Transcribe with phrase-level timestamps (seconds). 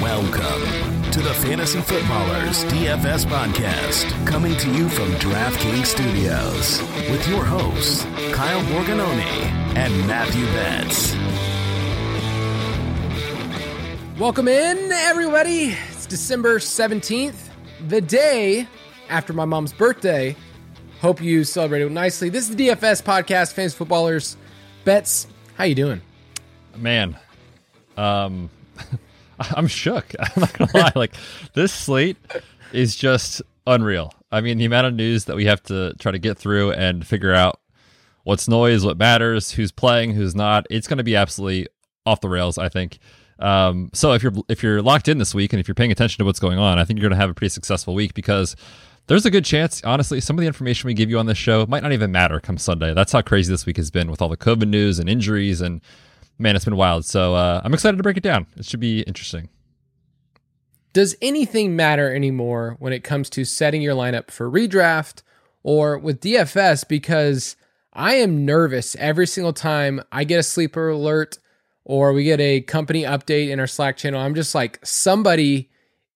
[0.00, 7.44] Welcome to the Fantasy Footballers DFS podcast, coming to you from DraftKings Studios with your
[7.44, 9.46] hosts, Kyle Borgognoni
[9.76, 11.14] and Matthew Betz.
[14.18, 15.76] Welcome in, everybody.
[16.12, 17.48] December 17th,
[17.88, 18.68] the day
[19.08, 20.36] after my mom's birthday.
[21.00, 22.28] Hope you celebrated nicely.
[22.28, 24.36] This is the DFS podcast, Fantasy Footballers.
[24.84, 26.02] Betz, how you doing?
[26.76, 27.16] Man,
[27.96, 28.50] um,
[29.56, 30.12] I'm shook.
[30.20, 30.92] I'm not gonna lie.
[30.94, 31.14] Like
[31.54, 32.18] this slate
[32.74, 34.12] is just unreal.
[34.30, 37.06] I mean, the amount of news that we have to try to get through and
[37.06, 37.58] figure out
[38.24, 40.66] what's noise, what matters, who's playing, who's not.
[40.68, 41.68] It's going to be absolutely
[42.04, 42.58] off the rails.
[42.58, 42.98] I think.
[43.42, 46.18] Um, so if you're if you're locked in this week and if you're paying attention
[46.18, 48.54] to what's going on, I think you're going to have a pretty successful week because
[49.08, 51.66] there's a good chance, honestly, some of the information we give you on this show
[51.66, 52.94] might not even matter come Sunday.
[52.94, 55.80] That's how crazy this week has been with all the COVID news and injuries and
[56.38, 57.04] man, it's been wild.
[57.04, 58.46] So uh, I'm excited to break it down.
[58.56, 59.48] It should be interesting.
[60.92, 65.22] Does anything matter anymore when it comes to setting your lineup for redraft
[65.62, 66.86] or with DFS?
[66.86, 67.56] Because
[67.92, 71.38] I am nervous every single time I get a sleeper alert
[71.84, 74.20] or we get a company update in our Slack channel.
[74.20, 75.70] I'm just like, somebody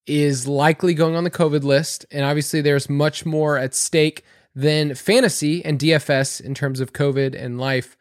[0.07, 2.07] is likely going on the COVID list.
[2.11, 7.35] And obviously, there's much more at stake than fantasy and DFS in terms of COVID
[7.41, 7.97] and life.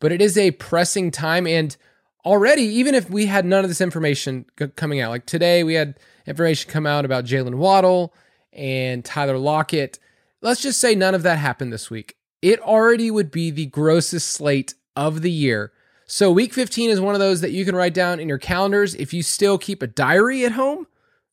[0.00, 1.46] But it is a pressing time.
[1.46, 1.76] And
[2.24, 4.46] already, even if we had none of this information
[4.76, 8.14] coming out, like today, we had information come out about Jaylen Waddle
[8.52, 9.98] and Tyler Lockett.
[10.40, 12.16] Let's just say none of that happened this week.
[12.40, 15.72] It already would be the grossest slate of the year.
[16.12, 18.96] So, week 15 is one of those that you can write down in your calendars.
[18.96, 20.88] If you still keep a diary at home,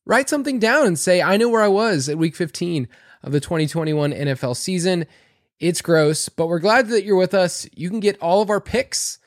[0.06, 2.86] write something down and say, I know where I was at week 15
[3.24, 5.06] of the 2021 NFL season.
[5.58, 7.68] It's gross, but we're glad that you're with us.
[7.74, 9.18] You can get all of our picks,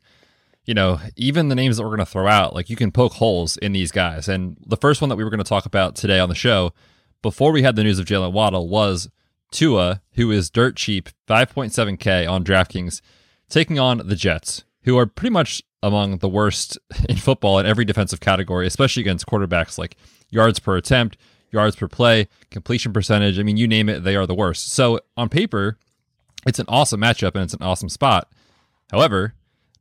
[0.66, 3.14] you know even the names that we're going to throw out, like you can poke
[3.14, 4.28] holes in these guys.
[4.28, 6.74] And the first one that we were going to talk about today on the show,
[7.22, 9.10] before we had the news of Jaylen Waddle, was
[9.52, 13.02] Tua, who is dirt cheap, 5.7k on DraftKings,
[13.50, 16.78] taking on the Jets, who are pretty much among the worst
[17.10, 19.96] in football in every defensive category, especially against quarterbacks like
[20.30, 21.18] yards per attempt,
[21.52, 23.40] yards per play, completion percentage.
[23.40, 24.72] I mean, you name it, they are the worst.
[24.72, 25.78] So on paper,
[26.46, 28.32] it's an awesome matchup and it's an awesome spot.
[28.92, 29.34] However,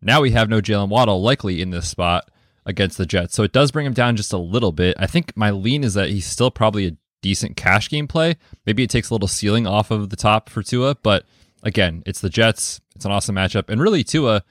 [0.02, 2.30] now we have no Jaylen Waddle likely in this spot
[2.66, 3.34] against the Jets.
[3.34, 4.96] So it does bring him down just a little bit.
[4.98, 8.36] I think my lean is that he's still probably a decent cash game play.
[8.66, 11.24] Maybe it takes a little ceiling off of the top for Tua, but
[11.62, 12.80] again, it's the Jets.
[12.94, 13.68] It's an awesome matchup.
[13.68, 14.42] And really, Tua,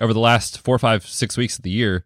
[0.00, 2.04] over the last four, five, six weeks of the year,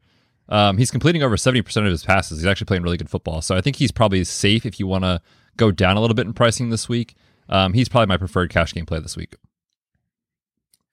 [0.49, 2.39] um, he's completing over 70% of his passes.
[2.39, 3.41] He's actually playing really good football.
[3.41, 5.21] So I think he's probably safe if you want to
[5.57, 7.15] go down a little bit in pricing this week.
[7.49, 9.37] Um, he's probably my preferred cash game play this week.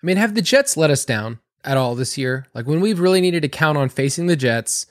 [0.01, 2.47] I mean, have the Jets let us down at all this year?
[2.53, 4.85] Like when we've really needed to count on facing the Jets,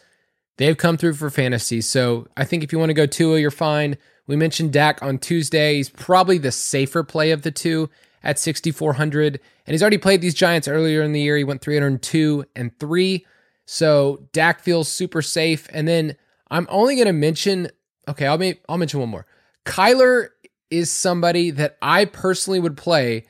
[0.56, 1.80] they've come through for fantasy.
[1.80, 3.96] So I think if you want to go Tua, you're fine.
[4.26, 5.76] We mentioned Dak on Tuesday.
[5.76, 7.90] He's probably the safer play of the two
[8.22, 9.40] at 6,400.
[9.66, 11.36] And he's already played these Giants earlier in the year.
[11.36, 13.26] He went 302 and 3.
[13.72, 15.68] So Dak feels super safe.
[15.72, 16.16] And then
[16.50, 17.68] I'm only going to mention,
[18.08, 19.26] okay, I'll, make, I'll mention one more.
[19.64, 20.30] Kyler
[20.72, 23.28] is somebody that I personally would play.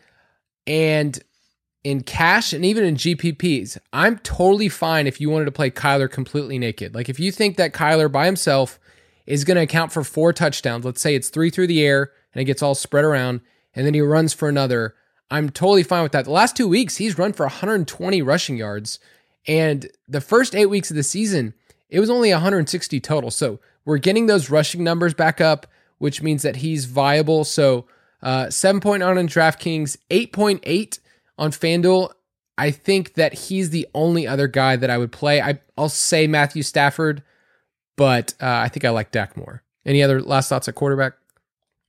[0.66, 1.22] And
[1.84, 6.10] in cash and even in GPPs, I'm totally fine if you wanted to play Kyler
[6.10, 6.94] completely naked.
[6.94, 8.80] Like if you think that Kyler by himself
[9.26, 12.40] is going to account for four touchdowns, let's say it's three through the air and
[12.40, 13.42] it gets all spread around,
[13.74, 14.94] and then he runs for another.
[15.30, 16.24] I'm totally fine with that.
[16.24, 18.98] The last two weeks, he's run for 120 rushing yards.
[19.46, 21.54] And the first eight weeks of the season,
[21.88, 23.30] it was only 160 total.
[23.30, 25.66] So we're getting those rushing numbers back up,
[25.98, 27.44] which means that he's viable.
[27.44, 27.86] So
[28.22, 30.98] uh, 7.9 on DraftKings, 8.8
[31.38, 32.12] on FanDuel,
[32.58, 35.40] I think that he's the only other guy that I would play.
[35.40, 37.22] I, will say Matthew Stafford,
[37.96, 39.62] but uh, I think I like Dak more.
[39.86, 41.14] Any other last thoughts at quarterback?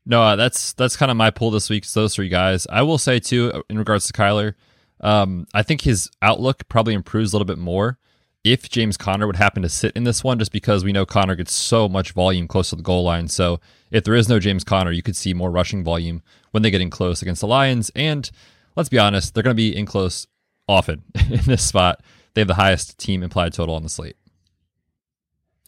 [0.06, 1.86] No, uh, that's that's kind of my pull this week.
[1.92, 2.65] Those three guys.
[2.69, 4.56] I will say too, uh, in regards to Kyler,
[5.01, 7.98] um, I think his outlook probably improves a little bit more
[8.44, 11.36] if James Conner would happen to sit in this one, just because we know Conner
[11.36, 13.27] gets so much volume close to the goal line.
[13.27, 13.59] So
[13.92, 16.81] if there is no James Conner, you could see more rushing volume when they get
[16.81, 17.92] in close against the Lions.
[17.95, 18.30] And
[18.75, 20.25] let's be honest, they're going to be in close
[20.68, 22.01] often in this spot.
[22.33, 24.15] They have the highest team implied total on the slate.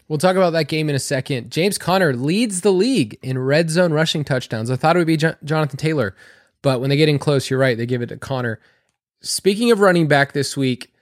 [0.07, 1.51] We'll talk about that game in a second.
[1.51, 4.69] James Conner leads the league in red zone rushing touchdowns.
[4.69, 6.15] I thought it would be Jonathan Taylor,
[6.61, 7.77] but when they get in close, you're right.
[7.77, 8.59] They give it to Conner.
[9.23, 10.93] Speaking of running back this week,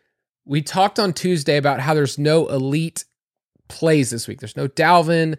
[0.45, 3.05] we talked on Tuesday about how there's no elite
[3.67, 4.39] plays this week.
[4.39, 5.37] There's no Dalvin.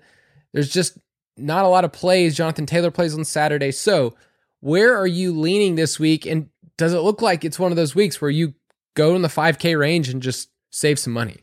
[0.53, 0.99] There's just
[1.37, 2.37] not a lot of plays.
[2.37, 3.71] Jonathan Taylor plays on Saturday.
[3.71, 4.15] So,
[4.61, 6.27] where are you leaning this week?
[6.27, 8.55] And does it look like it's one of those weeks where you
[8.95, 11.39] go in the 5K range and just save some money?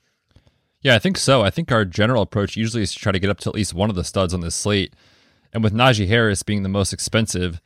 [0.82, 1.42] Yeah, I think so.
[1.42, 3.74] I think our general approach usually is to try to get up to at least
[3.74, 4.94] one of the studs on this slate.
[5.52, 7.60] And with Najee Harris being the most expensive,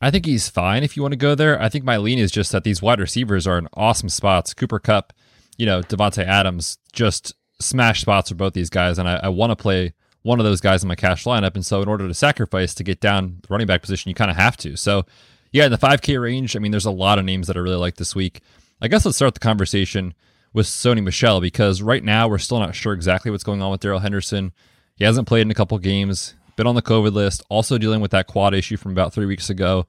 [0.00, 1.60] I think he's fine if you want to go there.
[1.60, 4.52] I think my lean is just that these wide receivers are in awesome spots.
[4.52, 5.12] Cooper Kupp,
[5.56, 8.98] you know, Davante Adams, just smash spots for both these guys.
[8.98, 11.54] And I, I want to play one of those guys in my cash lineup.
[11.54, 14.30] And so in order to sacrifice to get down the running back position, you kind
[14.30, 14.76] of have to.
[14.76, 15.06] So
[15.52, 17.76] yeah, in the 5K range, I mean, there's a lot of names that I really
[17.76, 18.40] like this week.
[18.82, 20.14] I guess let's start the conversation
[20.52, 23.80] with Sony Michel because right now we're still not sure exactly what's going on with
[23.80, 24.52] Darrell Henderson.
[24.96, 28.10] He hasn't played in a couple games, been on the COVID list, also dealing with
[28.10, 29.86] that quad issue from about three weeks ago.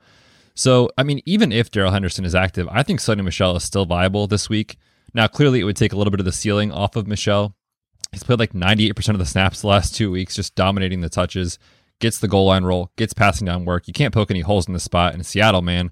[0.54, 3.86] So, I mean, even if Darrell Henderson is active, I think Sony Michel is still
[3.86, 4.78] viable this week.
[5.14, 7.56] Now, clearly, it would take a little bit of the ceiling off of Michel.
[8.12, 11.60] He's played like 98% of the snaps the last two weeks, just dominating the touches,
[12.00, 13.88] gets the goal line roll, gets passing down work.
[13.88, 15.14] You can't poke any holes in the spot.
[15.14, 15.92] In Seattle, man,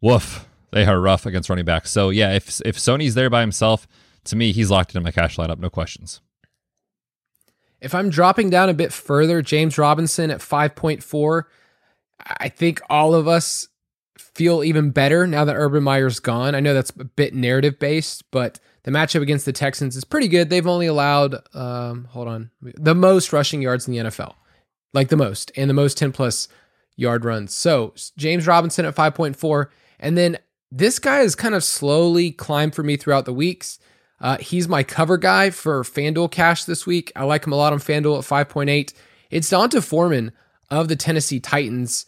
[0.00, 1.90] woof they are rough against running backs.
[1.90, 3.86] So yeah, if if Sony's there by himself,
[4.24, 6.20] to me, he's locked in my cash lineup, no questions.
[7.82, 11.42] If I'm dropping down a bit further, James Robinson at 5.4,
[12.38, 13.68] I think all of us
[14.16, 16.54] feel even better now that Urban Meyer's gone.
[16.54, 20.28] I know that's a bit narrative based, but the matchup against the Texans is pretty
[20.28, 20.48] good.
[20.48, 24.34] They've only allowed, um, hold on, the most rushing yards in the NFL,
[24.92, 26.48] like the most, and the most 10 plus
[26.96, 27.54] yard runs.
[27.54, 29.66] So James Robinson at 5.4.
[29.98, 30.38] And then
[30.70, 33.78] this guy has kind of slowly climbed for me throughout the weeks.
[34.22, 37.10] Uh, he's my cover guy for FanDuel Cash this week.
[37.16, 38.94] I like him a lot on FanDuel at 5.8.
[39.30, 40.30] It's D'Onta Foreman
[40.70, 42.06] of the Tennessee Titans.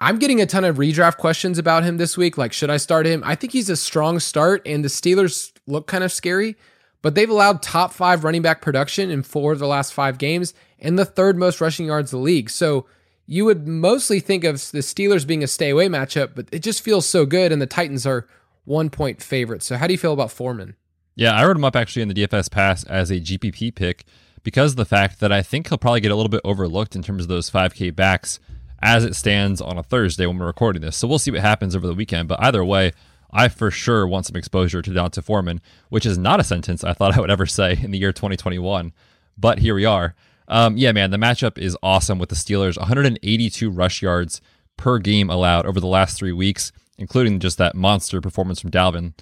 [0.00, 2.36] I'm getting a ton of redraft questions about him this week.
[2.36, 3.22] Like, should I start him?
[3.24, 6.56] I think he's a strong start, and the Steelers look kind of scary,
[7.02, 10.54] but they've allowed top five running back production in four of the last five games
[10.80, 12.50] and the third most rushing yards in the league.
[12.50, 12.86] So
[13.26, 16.82] you would mostly think of the Steelers being a stay away matchup, but it just
[16.82, 18.26] feels so good, and the Titans are
[18.64, 19.66] one point favorites.
[19.66, 20.74] So, how do you feel about Foreman?
[21.18, 24.04] Yeah, I wrote him up actually in the DFS pass as a GPP pick
[24.44, 27.02] because of the fact that I think he'll probably get a little bit overlooked in
[27.02, 28.38] terms of those 5K backs
[28.80, 30.96] as it stands on a Thursday when we're recording this.
[30.96, 32.28] So, we'll see what happens over the weekend.
[32.28, 32.92] But either way,
[33.32, 36.92] I for sure want some exposure to D'Onta Foreman, which is not a sentence I
[36.92, 38.92] thought I would ever say in the year 2021.
[39.36, 40.14] But here we are.
[40.46, 42.78] Um, yeah, man, the matchup is awesome with the Steelers.
[42.78, 44.40] 182 rush yards
[44.76, 49.14] per game allowed over the last three weeks, including just that monster performance from Dalvin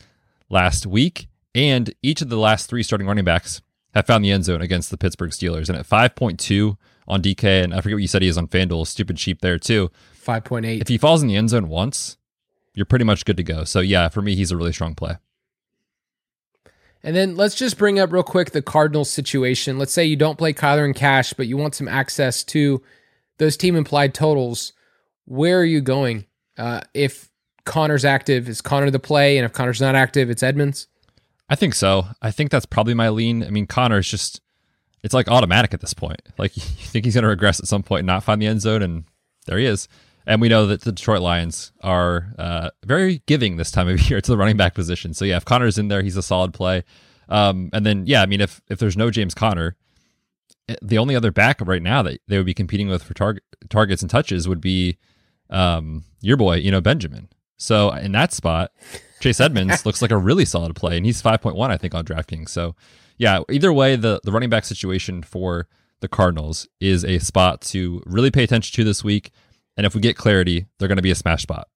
[0.50, 1.28] last week.
[1.56, 3.62] And each of the last three starting running backs
[3.94, 5.70] have found the end zone against the Pittsburgh Steelers.
[5.70, 6.76] And at 5.2
[7.08, 9.58] on DK, and I forget what you said he is on FanDuel, stupid cheap there
[9.58, 9.90] too.
[10.22, 10.82] 5.8.
[10.82, 12.18] If he falls in the end zone once,
[12.74, 13.64] you're pretty much good to go.
[13.64, 15.16] So yeah, for me, he's a really strong play.
[17.02, 19.78] And then let's just bring up real quick the Cardinals situation.
[19.78, 22.82] Let's say you don't play Kyler and Cash, but you want some access to
[23.38, 24.74] those team implied totals.
[25.24, 26.26] Where are you going?
[26.58, 27.30] Uh, if
[27.64, 29.38] Conner's active, is Conner the play?
[29.38, 30.88] And if Conner's not active, it's Edmonds?
[31.48, 32.06] I think so.
[32.20, 33.44] I think that's probably my lean.
[33.44, 34.40] I mean, Conner is just,
[35.02, 36.20] it's like automatic at this point.
[36.38, 38.60] Like you think he's going to regress at some point and not find the end
[38.60, 39.04] zone, and
[39.46, 39.88] there he is.
[40.26, 44.20] And we know that the Detroit Lions are uh, very giving this time of year
[44.20, 45.14] to the running back position.
[45.14, 46.82] So yeah, if Conner's in there, he's a solid play.
[47.28, 49.76] Um, and then yeah, I mean, if if there's no James Conner,
[50.68, 53.42] eh, the only other back right now that they would be competing with for target
[53.68, 54.98] targets and touches would be
[55.50, 57.28] um, your boy, you know, Benjamin.
[57.56, 58.72] So in that spot,
[59.20, 62.50] Chase Edmonds looks like a really solid play, and he's 5.1, I think, on DraftKings.
[62.50, 62.74] So
[63.18, 65.68] yeah, either way, the the running back situation for
[66.00, 69.30] the Cardinals is a spot to really pay attention to this week.
[69.76, 71.68] And if we get clarity, they're going to be a smash spot.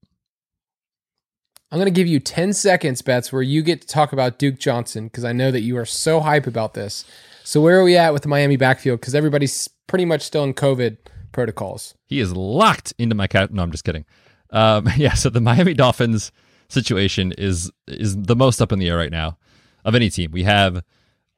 [1.73, 4.59] I'm going to give you 10 seconds, Bets, where you get to talk about Duke
[4.59, 7.05] Johnson because I know that you are so hype about this.
[7.45, 9.01] So, where are we at with the Miami backfield?
[9.01, 10.99] Because everybody's pretty much still in COVID
[11.33, 11.95] protocols.
[12.07, 13.53] He is locked into my cat.
[13.53, 14.05] No, I'm just kidding.
[14.51, 16.33] Um, yeah, so the Miami Dolphins
[16.73, 19.39] situation is is the most up in the air right now
[19.85, 20.31] of any team.
[20.31, 20.83] We have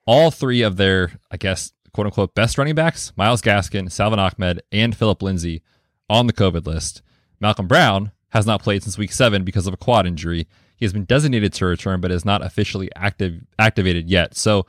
[0.06, 4.62] all three of their, I guess, quote unquote, best running backs, Myles Gaskin, Salvon Ahmed,
[4.72, 5.62] and Philip Lindsay,
[6.08, 7.02] on the COVID list.
[7.40, 10.48] Malcolm Brown has not played since week seven because of a quad injury.
[10.76, 14.36] He has been designated to return, but is not officially active activated yet.
[14.36, 14.66] So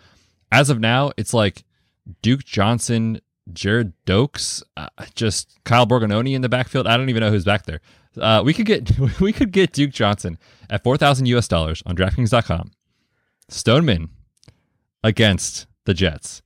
[0.52, 1.64] as of now, it's like
[2.22, 3.20] Duke Johnson,
[3.52, 6.88] Gerrid Doaks, uh, just Kyle Borgognoni in the backfield.
[6.88, 7.82] I don't even know who's back there.
[8.18, 10.38] Uh, we could get we could get Duke Johnson
[10.70, 12.72] at four thousand US dollars on DraftKings.com.
[13.50, 14.10] Stoneman
[15.04, 16.42] against the Jets.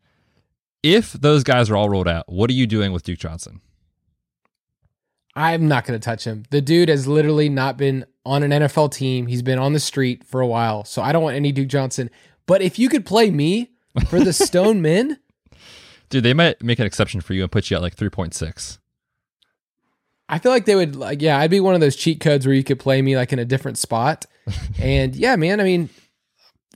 [0.83, 3.61] If those guys are all rolled out, what are you doing with Duke Johnson?
[5.35, 6.43] I'm not going to touch him.
[6.49, 9.27] The dude has literally not been on an NFL team.
[9.27, 10.83] He's been on the street for a while.
[10.83, 12.09] So I don't want any Duke Johnson.
[12.47, 13.69] But if you could play me
[14.09, 15.19] for the Stone Men,
[16.09, 18.79] dude, they might make an exception for you and put you at like 3.6.
[20.29, 22.55] I feel like they would like yeah, I'd be one of those cheat codes where
[22.55, 24.25] you could play me like in a different spot.
[24.79, 25.89] and yeah, man, I mean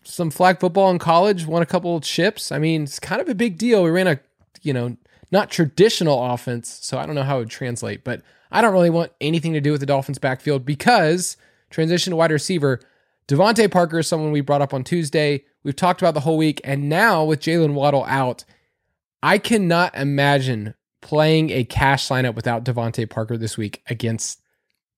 [0.04, 2.52] some flag football in college, won a couple of chips.
[2.52, 3.84] I mean, it's kind of a big deal.
[3.84, 4.20] We ran a,
[4.62, 4.98] you know,
[5.32, 8.90] not traditional offense, so I don't know how it would translate, but I don't really
[8.90, 11.38] want anything to do with the Dolphins backfield because
[11.70, 12.82] transition to wide receiver,
[13.28, 15.46] DeVante Parker is someone we brought up on Tuesday.
[15.64, 18.44] We've talked about the whole week, and now with Jaylen Waddle out,
[19.24, 24.42] I cannot imagine playing a cash lineup without DeVante Parker this week against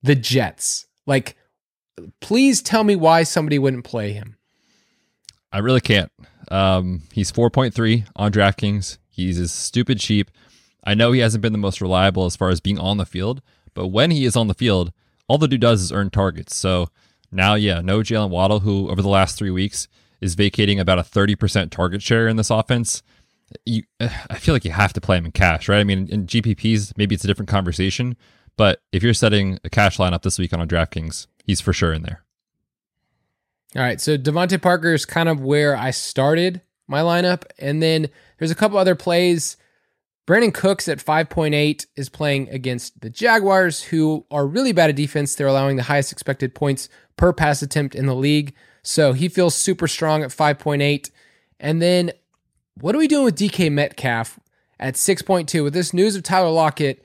[0.02, 0.86] the Jets.
[1.06, 1.36] Like,
[2.20, 4.38] please tell me why somebody wouldn't play him.
[5.52, 6.12] I really can't.
[6.52, 8.98] Um, he's 4.3 on DraftKings.
[9.10, 10.32] He's a stupid cheap.
[10.84, 13.42] I know he hasn't been the most reliable as far as being on the field,
[13.74, 14.92] but when he is on the field,
[15.28, 16.56] all the dude does is earn targets.
[16.56, 16.90] So
[17.32, 19.88] now, yeah, no Jaylen Waddle, who over the last three weeks
[20.20, 23.04] is vacating about a 30% target share in this offense.
[23.66, 25.80] You, uh, I feel like you have to play him in cash, right?
[25.80, 28.16] I mean, in GPPs, maybe it's a different conversation,
[28.58, 31.94] but if you're setting a cash lineup this week on a DraftKings, he's for sure
[31.94, 32.24] in there.
[33.76, 38.10] All right, so DeVante Parker is kind of where I started my lineup, and then
[38.38, 39.58] there's a couple other plays
[40.26, 45.36] Brandin Cooks at 5.8 is playing against the Jaguars, who are really bad at defense.
[45.36, 48.54] They're allowing the highest expected points per pass attempt in the league.
[48.84, 51.12] So he feels super strong at 5.8.
[51.60, 52.12] And then
[52.80, 54.40] what are we doing with DK Metcalf
[54.80, 55.64] at 6.2?
[55.64, 57.04] With this news of Tyler Lockett,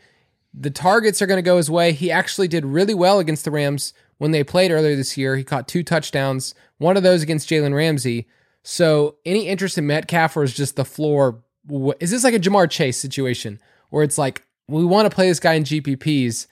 [0.54, 1.92] the targets are going to go his way.
[1.92, 5.36] He actually did really well against the Rams when they played earlier this year.
[5.36, 8.26] He caught two touchdowns, one of those against Jalen Ramsey.
[8.62, 11.42] So any interest in Metcalf or is just the floor
[12.00, 13.60] is this like a Ja'Marr Chase situation
[13.90, 16.46] where it's like we want to play this guy in GPPs,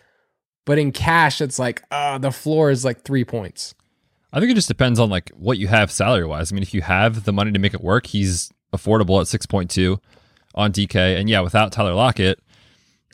[0.64, 3.74] but in cash it's like uh, the floor is like three points.
[4.32, 6.52] I think it just depends on like what you have salary wise.
[6.52, 9.46] I mean, if you have the money to make it work, he's affordable at six
[9.46, 10.00] point two
[10.54, 12.40] on DK, and yeah, without Tyler Lockett.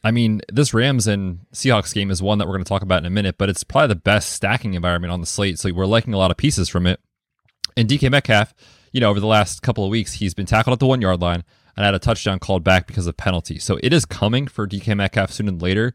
[0.05, 2.99] I mean, this Rams and Seahawks game is one that we're going to talk about
[2.99, 5.61] in a minute, but it's probably the best stacking environment on the slate.
[5.61, 6.99] So we're liking a lot of pieces from it.
[7.77, 8.53] And DK Metcalf,
[8.91, 11.21] you know, over the last couple of weeks, he's been tackled at the one yard
[11.21, 11.45] line
[11.77, 13.61] and had a touchdown called back because of penalty.
[13.61, 15.95] So it is coming for DK Metcalf sooner than later.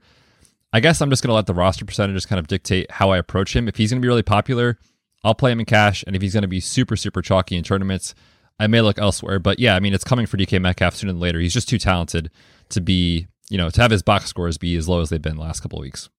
[0.73, 3.17] I guess I'm just going to let the roster percentages kind of dictate how I
[3.17, 3.67] approach him.
[3.67, 4.79] If he's going to be really popular,
[5.23, 6.03] I'll play him in cash.
[6.07, 8.15] And if he's going to be super, super chalky in tournaments,
[8.59, 9.39] I may look elsewhere.
[9.39, 11.39] But yeah, I mean, it's coming for DK Metcalf sooner than later.
[11.39, 12.31] He's just too talented
[12.69, 15.35] to be, you know, to have his box scores be as low as they've been
[15.35, 16.09] the last couple of weeks.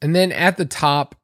[0.00, 1.16] And then at the top,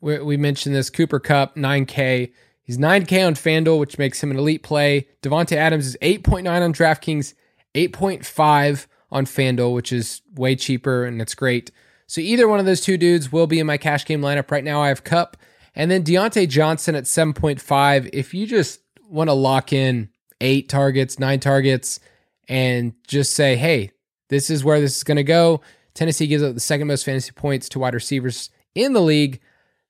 [0.00, 2.32] we mentioned this Cooper Kupp, 9K.
[2.64, 5.06] He's 9K on FanDuel, which makes him an elite play.
[5.22, 7.34] Davante Adams is 8.9 on DraftKings,
[7.74, 11.70] 8.5 on FanDuel, which is way cheaper and it's great.
[12.06, 14.50] So either one of those two dudes will be in my cash game lineup.
[14.50, 15.36] Right now I have Kupp
[15.74, 18.10] and then Diontae Johnson at 7.5.
[18.12, 18.80] If you just
[19.12, 20.08] want to lock in
[20.40, 22.00] eight targets, nine targets,
[22.48, 23.92] and just say, hey,
[24.28, 25.60] this is where this is going to go.
[25.94, 29.40] Tennessee gives up the second most fantasy points to wide receivers in the league.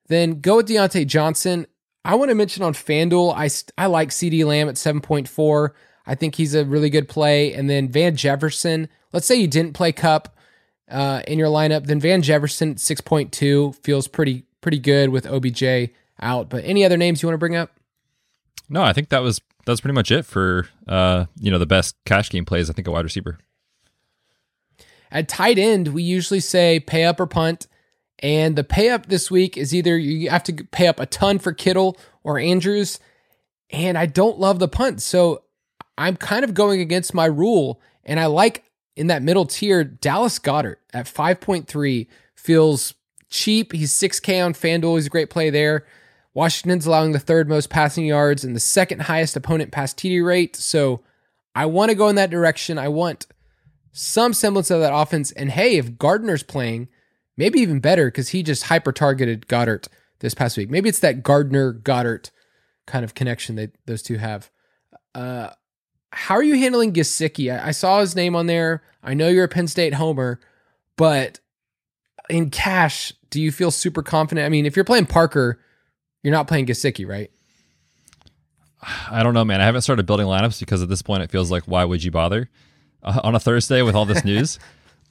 [0.09, 1.67] Then go with Diontae Johnson.
[2.05, 3.49] I want to mention on FanDuel, I,
[3.83, 5.71] I like CeeDee Lamb at 7.4.
[6.05, 7.55] I think he's a really good play.
[7.55, 10.37] And then Van Jefferson, let's say you didn't play Kupp
[10.91, 16.49] uh, in your lineup, then Van Jefferson 6.2 feels pretty pretty good with OBJ out.
[16.49, 17.71] But any other names you want to bring up?
[18.69, 21.97] No, I think that was that's pretty much it for uh, you know the best
[22.05, 22.71] cash game plays.
[22.71, 23.39] I think a wide receiver.
[25.11, 27.67] At tight end, we usually say pay up or punt.
[28.21, 31.39] And the pay up this week is either you have to pay up a ton
[31.39, 33.01] for Kittle or Andrews.
[33.71, 35.03] And I don't love the punt.
[35.03, 35.43] So
[35.99, 37.81] I'm kind of going against my rule.
[38.05, 38.65] And I like
[38.97, 42.95] in that middle tier, Dallas Goedert at 5.3 feels
[43.29, 43.73] cheap.
[43.73, 44.97] He's 6K on FanDuel.
[44.97, 45.85] He's a great play there.
[46.35, 50.57] Washington's allowing the third most passing yards and the second highest opponent pass TD rate.
[50.57, 51.01] So
[51.55, 52.79] I want to go in that direction.
[52.79, 53.27] I want
[53.93, 55.33] some semblance of that offense.
[55.33, 56.89] And hey, if Gardner's playing,
[57.37, 59.89] maybe even better because he just hyper targeted Goedert
[60.21, 60.71] this past week.
[60.71, 62.31] Maybe it's that Gardner Goedert
[62.87, 64.51] kind of connection that those two have.
[65.15, 65.51] Uh,
[66.13, 67.55] how are you handling Gesicki?
[67.55, 68.83] I, I saw his name on there.
[69.03, 70.41] I know you're a Penn State homer,
[70.97, 71.41] but
[72.31, 74.47] in cash, do you feel super confident?
[74.47, 75.59] I mean, if you're playing Parker,
[76.23, 77.31] you're not playing Gesicki, right?
[79.11, 79.61] I don't know, man.
[79.61, 82.11] I haven't started building lineups because at this point it feels like why would you
[82.11, 82.51] bother
[83.03, 84.59] uh, on a Thursday with all this news?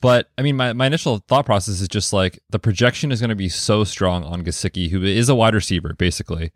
[0.01, 3.29] but I mean, my, my initial thought process is just like the projection is going
[3.29, 6.51] to be so strong on Gesicki, who is a wide receiver basically,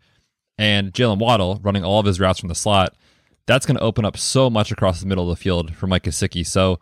[0.58, 2.94] and Jaylen Waddle running all of his routes from the slot
[3.46, 6.02] that's going to open up so much across the middle of the field for Mike
[6.02, 6.44] Gesicki.
[6.44, 6.80] So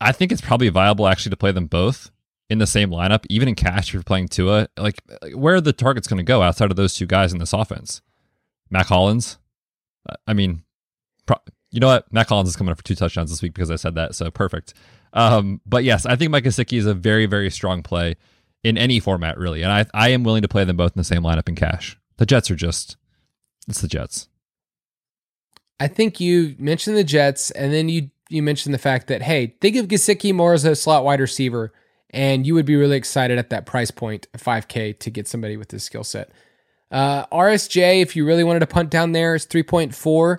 [0.00, 2.10] I think it's probably viable actually to play them both
[2.50, 4.68] in the same lineup, even in cash if you're playing Tua.
[4.76, 5.00] Like,
[5.34, 8.00] where are the targets going to go outside of those two guys in this offense?
[8.70, 9.38] Mack Hollins?
[10.26, 10.62] I mean,
[11.26, 11.40] pro-
[11.70, 12.12] you know what?
[12.12, 14.14] Mack Hollins is coming up for two touchdowns this week because I said that.
[14.14, 14.74] So perfect.
[15.12, 18.16] Um, but yes, I think Mike Gesicki is a very, very strong play
[18.64, 19.62] in any format, really.
[19.62, 21.98] And I, I am willing to play them both in the same lineup in cash.
[22.16, 22.96] The Jets are just,
[23.68, 24.28] it's the Jets.
[25.80, 29.54] I think you mentioned the Jets, and then you you mentioned the fact that hey,
[29.60, 31.72] think of Gesicki more as a slot wide receiver,
[32.10, 35.68] and you would be really excited at that price point, 5K, to get somebody with
[35.68, 36.30] this skill set.
[36.90, 40.38] Uh, RSJ, if you really wanted to punt down there, is 3.4.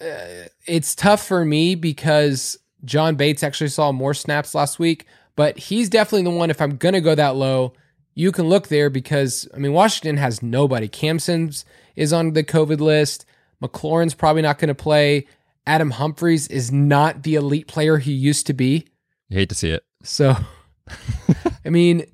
[0.00, 5.58] Uh, it's tough for me because John Bates actually saw more snaps last week, but
[5.58, 6.50] he's definitely the one.
[6.50, 7.74] If I'm gonna go that low,
[8.14, 10.88] you can look there because I mean Washington has nobody.
[10.88, 11.64] Cam Sims
[11.96, 13.26] is on the COVID list.
[13.62, 15.26] McLaurin's probably not going to play.
[15.66, 18.86] Adam Humphries is not the elite player he used to be.
[19.30, 19.84] I hate to see it.
[20.02, 20.36] So,
[21.64, 22.04] I mean,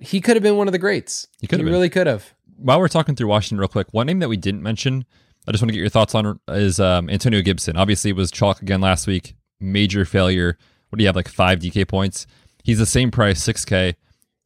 [0.00, 1.28] he could have been one of the greats.
[1.40, 1.60] He could.
[1.60, 2.34] He really could have.
[2.56, 5.04] While we're talking through Washington, real quick, one name that we didn't mention,
[5.46, 7.76] I just want to get your thoughts on is um, Antonio Gibson.
[7.76, 9.34] Obviously, was chalk again last week.
[9.60, 10.58] Major failure.
[10.88, 11.16] What do you have?
[11.16, 12.26] Like five DK points.
[12.64, 13.96] He's the same price, six K.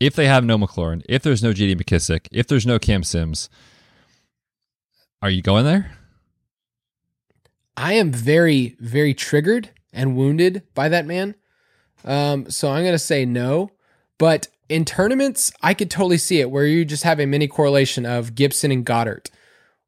[0.01, 3.49] If they have no McLaurin, if there's no JD McKissic, if there's no Cam Sims,
[5.23, 5.93] are you going there?
[7.77, 11.37] I am very, very triggered and wounded by that man.
[12.05, 13.71] Um, so I'm going to say no.
[14.19, 18.07] But in tournaments, I could totally see it where you just have a mini correlation
[18.07, 19.31] of Gibson and Goedert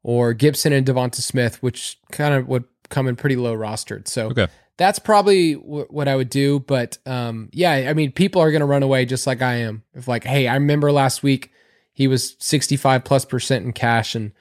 [0.03, 4.09] or Gibson and DeVonta Smith, which kind of would come in pretty low rostered.
[4.09, 4.48] So okay.
[4.77, 6.61] that's probably w- what I would do.
[6.61, 9.83] But um, yeah, I mean, people are going to run away just like I am.
[9.94, 11.50] If like, hey, I remember last week
[11.92, 14.33] he was 65 plus percent in cash and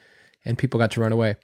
[0.46, 1.36] and people got to run away.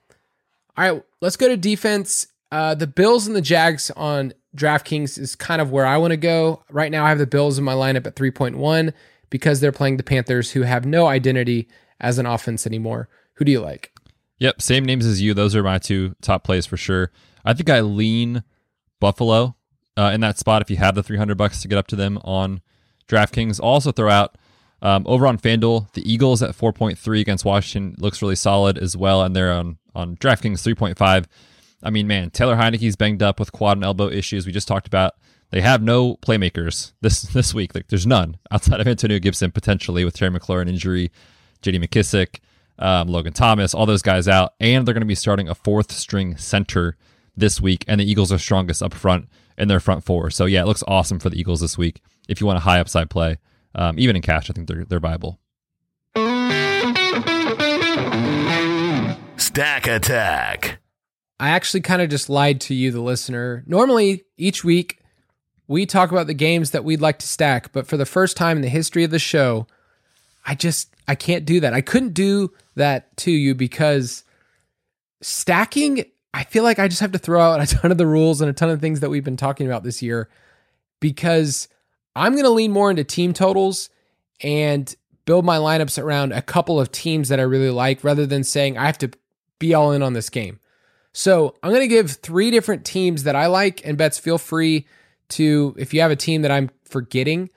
[0.75, 2.27] All right, let's go to defense.
[2.51, 6.17] Uh, the Bills and the Jags on DraftKings is kind of where I want to
[6.17, 6.63] go.
[6.69, 8.93] Right now, I have the Bills in my lineup at 3.1
[9.29, 11.67] because they're playing the Panthers, who have no identity
[11.99, 13.09] as an offense anymore.
[13.35, 13.93] Who do you like?
[14.39, 15.33] Yep, same names as you.
[15.33, 17.11] Those are my two top plays for sure.
[17.45, 18.43] I think I lean
[18.99, 19.55] Buffalo
[19.97, 22.17] uh, in that spot if you have the 300 bucks to get up to them
[22.23, 22.61] on
[23.07, 23.59] DraftKings.
[23.61, 24.37] Also throw out
[24.81, 29.21] um, over on FanDuel, the Eagles at 4.3 against Washington looks really solid as well,
[29.21, 31.25] and they're on on DraftKings 3.5.
[31.81, 34.45] I mean, man, Taylor Heinicke's banged up with quad and elbow issues.
[34.45, 35.13] We just talked about.
[35.51, 37.73] They have no playmakers this this week.
[37.73, 41.11] Like, there's none outside of Antonio Gibson potentially with Terry McLaurin injury,
[41.61, 41.79] J.D.
[41.79, 42.39] McKissic,
[42.77, 45.91] um, Logan Thomas, all those guys out, and they're going to be starting a fourth
[45.91, 46.97] string center
[47.35, 47.83] this week.
[47.87, 50.29] And the Eagles are strongest up front in their front four.
[50.29, 52.01] So yeah, it looks awesome for the Eagles this week.
[52.27, 53.37] If you want a high upside play,
[53.75, 55.39] um, even in cash, I think they're they're viable.
[59.37, 60.79] Stack attack.
[61.39, 63.63] I actually kind of just lied to you, the listener.
[63.65, 64.99] Normally, each week
[65.67, 68.57] we talk about the games that we'd like to stack, but for the first time
[68.57, 69.67] in the history of the show,
[70.45, 71.73] I just I can't do that.
[71.73, 74.23] I couldn't do that to you because
[75.21, 78.41] stacking, I feel like I just have to throw out a ton of the rules
[78.41, 80.29] and a ton of things that we've been talking about this year
[80.99, 81.67] because
[82.15, 83.89] I'm going to lean more into team totals
[84.41, 84.93] and
[85.25, 88.77] build my lineups around a couple of teams that I really like rather than saying
[88.77, 89.11] I have to
[89.59, 90.59] be all in on this game.
[91.13, 94.85] So I'm going to give three different teams that I like, and Betz feel free
[95.29, 97.49] to, if you have a team that I'm forgetting,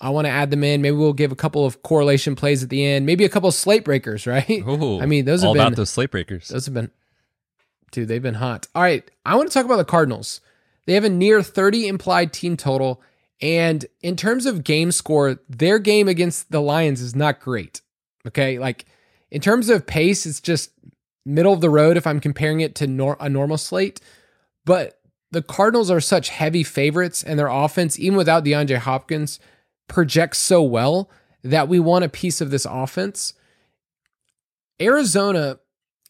[0.00, 0.82] I want to add them in.
[0.82, 3.06] Maybe we'll give a couple of correlation plays at the end.
[3.06, 4.48] Maybe a couple of slate breakers, right?
[4.50, 6.48] Ooh, I mean, those all have been about those slate breakers.
[6.48, 6.90] those have been,
[7.90, 8.66] dude, they've been hot.
[8.74, 10.40] All right, I want to talk about the Cardinals.
[10.86, 13.02] They have a near 30 implied team total,
[13.40, 17.82] and in terms of game score, their game against the Lions is not great.
[18.26, 18.86] Okay, like
[19.30, 20.70] in terms of pace, it's just
[21.28, 24.00] middle of the road if I'm comparing it to nor- a normal slate.
[24.64, 29.38] But the Cardinals are such heavy favorites, and their offense, even without DeAndre Hopkins,
[29.86, 31.10] projects so well
[31.42, 33.34] that we want a piece of this offense.
[34.80, 35.58] Arizona,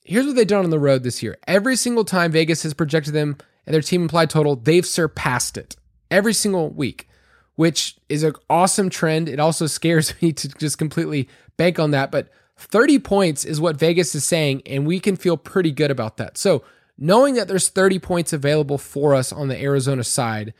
[0.04, 1.36] here's what they've done on the road this year.
[1.46, 5.76] Every single time Vegas has projected them and their team implied total, they've surpassed it
[6.10, 7.08] every single week,
[7.56, 9.28] which is an awesome trend.
[9.28, 12.10] It also scares me to just completely bank on that.
[12.10, 12.28] But
[12.58, 16.36] 30 points is what Vegas is saying, and we can feel pretty good about that.
[16.36, 16.64] So,
[16.98, 20.52] knowing that there's 30 points available for us on the Arizona side,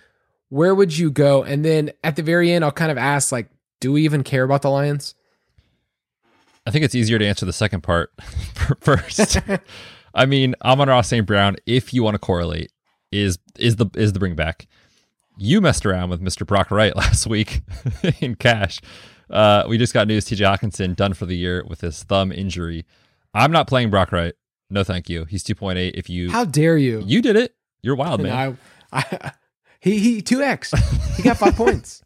[0.48, 1.42] where would you go?
[1.42, 4.44] And then at the very end, I'll kind of ask, like, do we even care
[4.44, 5.14] about the Lions?
[6.66, 8.12] I think it's easier to answer the second part
[8.80, 9.38] first.
[10.14, 11.26] I mean, Amon-Ra St.
[11.26, 12.72] Brown, if you want to correlate,
[13.10, 14.66] is is the is the bring back.
[15.38, 16.46] You messed around with Mr.
[16.46, 17.62] Brock Wright last week
[18.20, 18.80] in cash.
[19.30, 22.84] Uh, we just got news TJ Hockenson done for the year with his thumb injury.
[23.34, 24.34] I'm not playing Brock Wright.
[24.70, 25.24] No, thank you.
[25.24, 25.92] He's 2.8.
[25.94, 27.02] If you How dare you?
[27.06, 28.58] you did it, you're wild, And man.
[28.92, 29.32] I, I,
[29.80, 30.72] he he two X.
[31.16, 32.02] He got five points.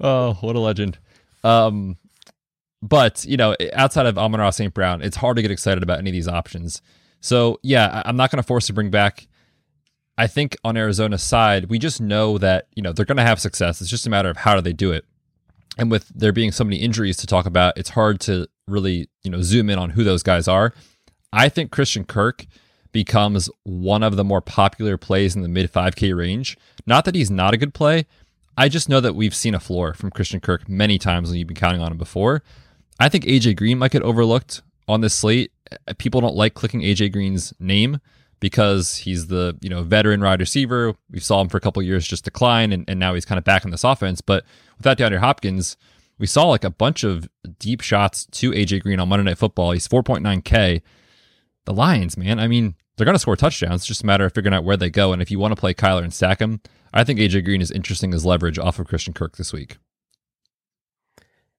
[0.00, 0.98] Oh, what a legend.
[1.44, 1.96] Um,
[2.82, 4.72] but you know, outside of Amon-Ra St.
[4.74, 6.80] Brown, it's hard to get excited about any of these options.
[7.20, 9.28] So yeah, I'm not going to force to bring back.
[10.18, 13.40] I think on Arizona's side, we just know that you know they're going to have
[13.40, 13.80] success.
[13.80, 15.04] It's just a matter of how do they do it.
[15.80, 19.30] And with there being so many injuries to talk about, it's hard to really you
[19.30, 20.74] know zoom in on who those guys are.
[21.32, 22.46] I think Christian Kirk
[22.92, 26.58] becomes one of the more popular plays in the mid 5K range.
[26.86, 28.06] Not that he's not a good play.
[28.58, 31.48] I just know that we've seen a floor from Christian Kirk many times when you've
[31.48, 32.42] been counting on him before.
[32.98, 35.50] I think AJ Green might get overlooked on this slate.
[35.96, 38.00] People don't like clicking AJ Green's name
[38.40, 40.94] because he's the you know veteran wide receiver.
[41.10, 43.44] We saw him for a couple years just decline, and, and now he's kind of
[43.44, 44.20] back in this offense.
[44.20, 44.44] But
[44.78, 45.76] without DeAndre Hopkins,
[46.18, 49.72] we saw like a bunch of deep shots to AJ Green on Monday Night Football.
[49.72, 50.82] He's 4.9K.
[51.66, 53.82] The Lions, man, I mean, they're going to score touchdowns.
[53.82, 55.12] It's just a matter of figuring out where they go.
[55.12, 56.60] And if you want to play Kyler and stack him,
[56.92, 59.78] I think AJ Green is interesting as leverage off of Christian Kirk this week.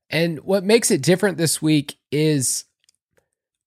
[0.09, 2.65] And what makes it different this week is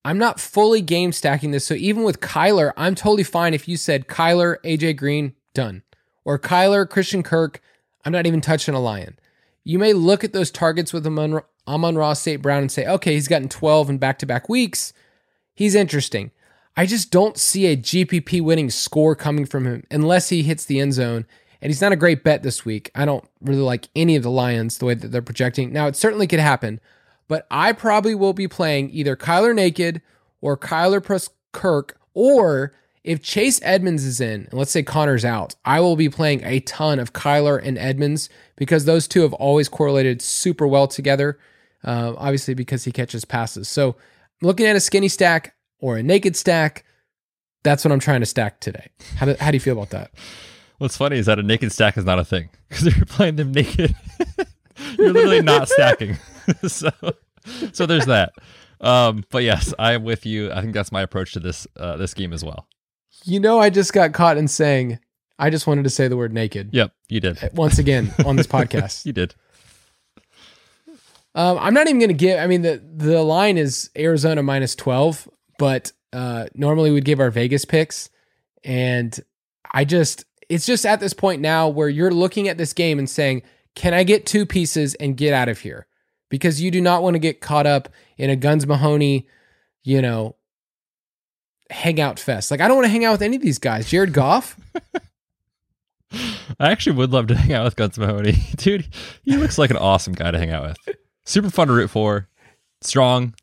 [0.04, 1.66] I'm not fully game stacking this.
[1.66, 5.82] So even with Kyler, I'm totally fine if you said Kyler, AJ Green, done.
[6.24, 7.60] Or Kyler, Christian Kirk,
[8.04, 9.18] I'm not even touching a lion.
[9.64, 12.42] You may look at those targets with Amon, Amon-Ra St.
[12.42, 14.92] Brown and say, okay, he's gotten 12 in back to back weeks.
[15.54, 16.32] He's interesting.
[16.76, 20.80] I just don't see a GPP winning score coming from him unless he hits the
[20.80, 21.24] end zone.
[21.62, 22.90] And he's not a great bet this week.
[22.94, 25.72] I don't really like any of the Lions the way that they're projecting.
[25.72, 26.78] Now, it certainly could happen,
[27.28, 30.02] but I probably will be playing either Kyler naked
[30.40, 35.54] or Kyler plus Kirk, or if Chase Edmonds is in, and let's say Conner's out,
[35.64, 39.68] I will be playing a ton of Kyler and Edmonds because those two have always
[39.68, 41.38] correlated super well together.
[41.82, 43.68] Uh, obviously, because he catches passes.
[43.68, 43.96] So,
[44.40, 46.82] looking at a skinny stack or a naked stack.
[47.62, 48.88] That's what I'm trying to stack today.
[49.16, 50.10] How do, how do you feel about that?
[50.78, 53.52] What's funny is that a naked stack is not a thing because you're playing them
[53.52, 53.94] naked,
[54.98, 56.16] you're literally not stacking.
[56.66, 56.90] so,
[57.72, 58.32] so there's that.
[58.80, 60.52] Um, but yes, I'm with you.
[60.52, 62.66] I think that's my approach to this uh, this game as well.
[63.24, 64.98] You know, I just got caught in saying,
[65.38, 67.50] I just wanted to say the word naked Yep, you did.
[67.54, 69.06] once again on this podcast.
[69.06, 69.34] You did.
[71.34, 72.38] Um, I'm not even going to give.
[72.38, 75.28] I mean, the the line is Arizona minus 12,
[75.58, 78.08] but uh, normally we'd give our Vegas picks,
[78.62, 79.18] and
[79.72, 83.10] I just it's just at this point now where you're looking at this game and
[83.10, 83.42] saying,
[83.74, 85.86] "Can I get two pieces and get out of here?"
[86.34, 89.28] Because you do not want to get caught up in a Guns Mahoney,
[89.84, 90.34] you know,
[91.70, 92.50] hangout fest.
[92.50, 93.88] Like I don't want to hang out with any of these guys.
[93.88, 94.58] Jared Goff.
[96.58, 98.32] I actually would love to hang out with Guns Mahoney.
[98.56, 98.88] Dude,
[99.22, 100.96] he looks like an awesome guy to hang out with.
[101.24, 102.28] Super fun to root for.
[102.82, 103.34] Strong.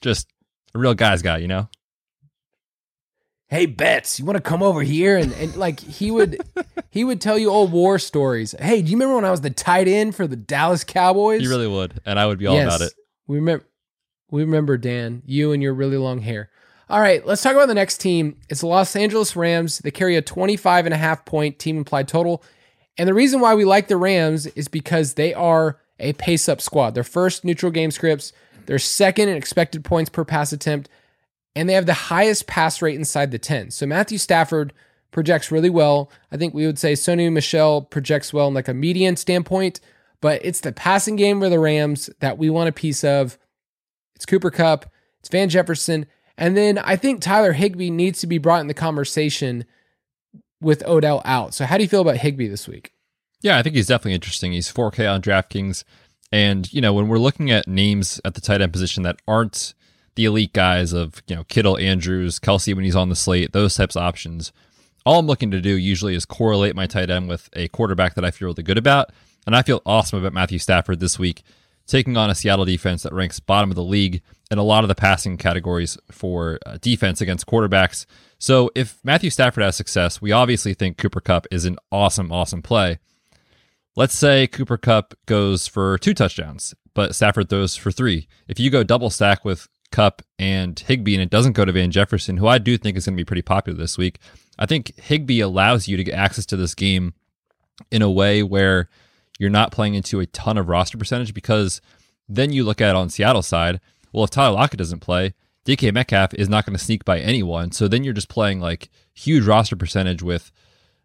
[0.00, 0.26] Just
[0.74, 1.68] a real guy's guy, you know?
[3.50, 5.16] Hey Betz, you want to come over here?
[5.16, 6.40] And, and like he would
[6.90, 8.54] he would tell you old war stories.
[8.56, 11.40] Hey, do you remember when I was the tight end for the Dallas Cowboys?
[11.40, 12.00] He really would.
[12.06, 12.92] And I would be all about it.
[13.26, 13.66] We remember
[14.30, 16.48] we remember Dan, you and your really long hair.
[16.88, 18.36] All right, let's talk about the next team.
[18.48, 19.78] It's the Los Angeles Rams.
[19.78, 22.44] They carry a 25 and a half point team implied total.
[22.98, 26.60] And the reason why we like the Rams is because they are a pace up
[26.60, 26.94] squad.
[26.94, 28.32] Their first neutral game scripts,
[28.66, 30.88] their second in expected points per pass attempt,
[31.54, 33.70] and they have the highest pass rate inside the 10.
[33.70, 34.72] So Matthew Stafford
[35.10, 36.10] projects really well.
[36.30, 39.80] I think we would say Sony Michel projects well in like a median standpoint,
[40.20, 43.38] but it's the passing game for the Rams that we want a piece of.
[44.14, 44.86] It's Cooper Kupp,
[45.18, 48.74] it's Van Jefferson, and then I think Tyler Higbee needs to be brought in the
[48.74, 49.64] conversation
[50.60, 51.54] with Odell out.
[51.54, 52.92] So how do you feel about Higbee this week?
[53.40, 54.52] Yeah, I think he's definitely interesting.
[54.52, 55.84] He's 4K on DraftKings.
[56.30, 59.74] And, you know, when we're looking at names at the tight end position that aren't
[60.14, 63.74] the elite guys of, you know, Kittle, Andrews, Kelsey when he's on the slate, those
[63.74, 64.52] types of options,
[65.06, 68.24] all I'm looking to do usually is correlate my tight end with a quarterback that
[68.24, 69.10] I feel really good about.
[69.46, 71.42] And I feel awesome about Matthew Stafford this week,
[71.86, 74.88] taking on a Seattle defense that ranks bottom of the league in a lot of
[74.88, 78.04] the passing categories for uh, defense against quarterbacks.
[78.38, 82.62] So if Matthew Stafford has success, we obviously think Cooper Kupp is an awesome, awesome
[82.62, 82.98] play.
[83.96, 88.28] Let's say Cooper Kupp goes for two touchdowns, but Stafford throws for three.
[88.48, 91.90] If you go double stack with Kupp and Higbee and it doesn't go to Van
[91.90, 94.18] Jefferson, who I do think is going to be pretty popular this week,
[94.58, 97.14] I think Higbee allows you to get access to this game
[97.90, 98.88] in a way where
[99.38, 101.80] you're not playing into a ton of roster percentage because
[102.28, 103.80] then you look at on Seattle side.
[104.12, 105.34] Well, if Tyler Lockett doesn't play,
[105.66, 107.72] DK Metcalf is not going to sneak by anyone.
[107.72, 110.52] So then you're just playing like huge roster percentage with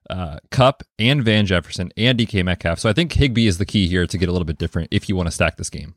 [0.09, 2.79] uh, Kupp and Van Jefferson and DK Metcalf.
[2.79, 5.09] So I think Higbee is the key here to get a little bit different if
[5.09, 5.95] you want to stack this game.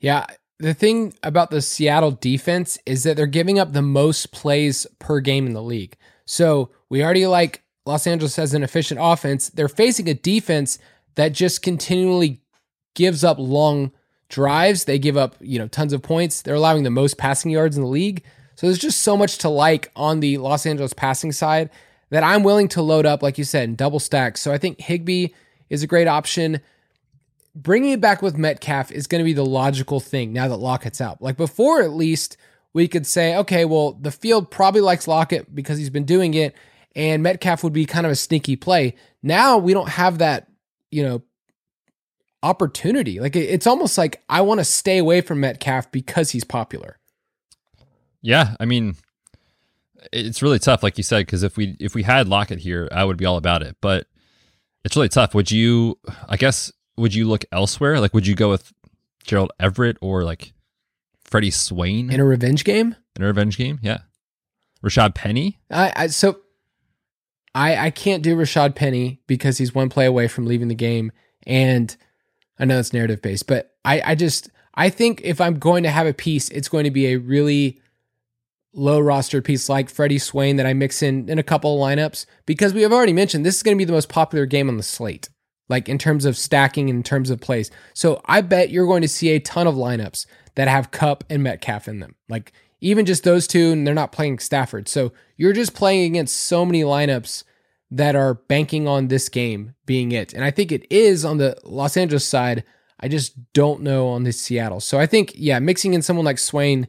[0.00, 0.26] Yeah.
[0.60, 5.20] The thing about the Seattle defense is that they're giving up the most plays per
[5.20, 5.96] game in the league.
[6.26, 9.48] So we already like Los Angeles has an efficient offense.
[9.50, 10.78] They're facing a defense
[11.16, 12.40] that just continually
[12.94, 13.92] gives up long
[14.28, 14.84] drives.
[14.84, 16.42] They give up, you know, tons of points.
[16.42, 18.24] They're allowing the most passing yards in the league.
[18.54, 21.70] So there's just so much to like on the Los Angeles passing side
[22.10, 24.40] that I'm willing to load up, like you said, in double stacks.
[24.40, 25.28] So I think Higbee
[25.68, 26.60] is a great option.
[27.54, 31.00] Bringing it back with Metcalf is going to be the logical thing now that Lockett's
[31.00, 31.22] out.
[31.22, 32.36] Like before, at least,
[32.72, 36.54] we could say, okay, well, the field probably likes Lockett because he's been doing it,
[36.96, 38.96] and Metcalf would be kind of a sneaky play.
[39.22, 40.48] Now we don't have that,
[40.90, 41.22] you know,
[42.42, 43.20] opportunity.
[43.20, 46.98] Like it's almost like I want to stay away from Metcalf because he's popular.
[48.20, 48.96] Yeah, I mean,
[50.12, 53.04] it's really tough, like you said, because if we if we had Lockett here, I
[53.04, 53.76] would be all about it.
[53.80, 54.06] But
[54.84, 55.34] it's really tough.
[55.34, 55.98] Would you?
[56.28, 58.00] I guess would you look elsewhere?
[58.00, 58.72] Like, would you go with
[59.24, 60.52] Gerald Everett or like
[61.24, 62.96] Freddie Swain in a revenge game?
[63.16, 63.98] In a revenge game, yeah.
[64.84, 65.58] Rashaad Penny.
[65.70, 66.40] I, I so
[67.54, 71.12] I I can't do Rashaad Penny because he's one play away from leaving the game,
[71.46, 71.96] and
[72.58, 75.90] I know it's narrative based, but I I just I think if I'm going to
[75.90, 77.80] have a piece, it's going to be a really
[78.74, 82.26] low roster piece like Freddie Swain that I mix in in a couple of lineups
[82.44, 84.76] because we have already mentioned this is going to be the most popular game on
[84.76, 85.28] the slate,
[85.68, 87.70] like in terms of stacking, in terms of plays.
[87.94, 91.42] So I bet you're going to see a ton of lineups that have Kupp and
[91.42, 92.14] Metcalf in them.
[92.28, 94.88] Like even just those two, and they're not playing Stafford.
[94.88, 97.44] So you're just playing against so many lineups
[97.90, 100.32] that are banking on this game being it.
[100.32, 102.64] And I think it is on the Los Angeles side.
[103.00, 104.80] I just don't know on the Seattle.
[104.80, 106.88] So I think, yeah, mixing in someone like Swain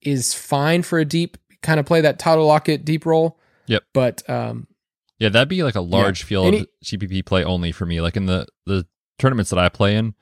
[0.00, 3.38] is fine for a deep kind of play that Tyler Lockett deep role.
[3.66, 3.82] Yep.
[3.92, 4.66] But um,
[5.18, 6.26] yeah, that'd be like a large yeah.
[6.26, 8.00] field Any, GPP play only for me.
[8.00, 8.86] Like in the the
[9.18, 10.14] tournaments that I play in,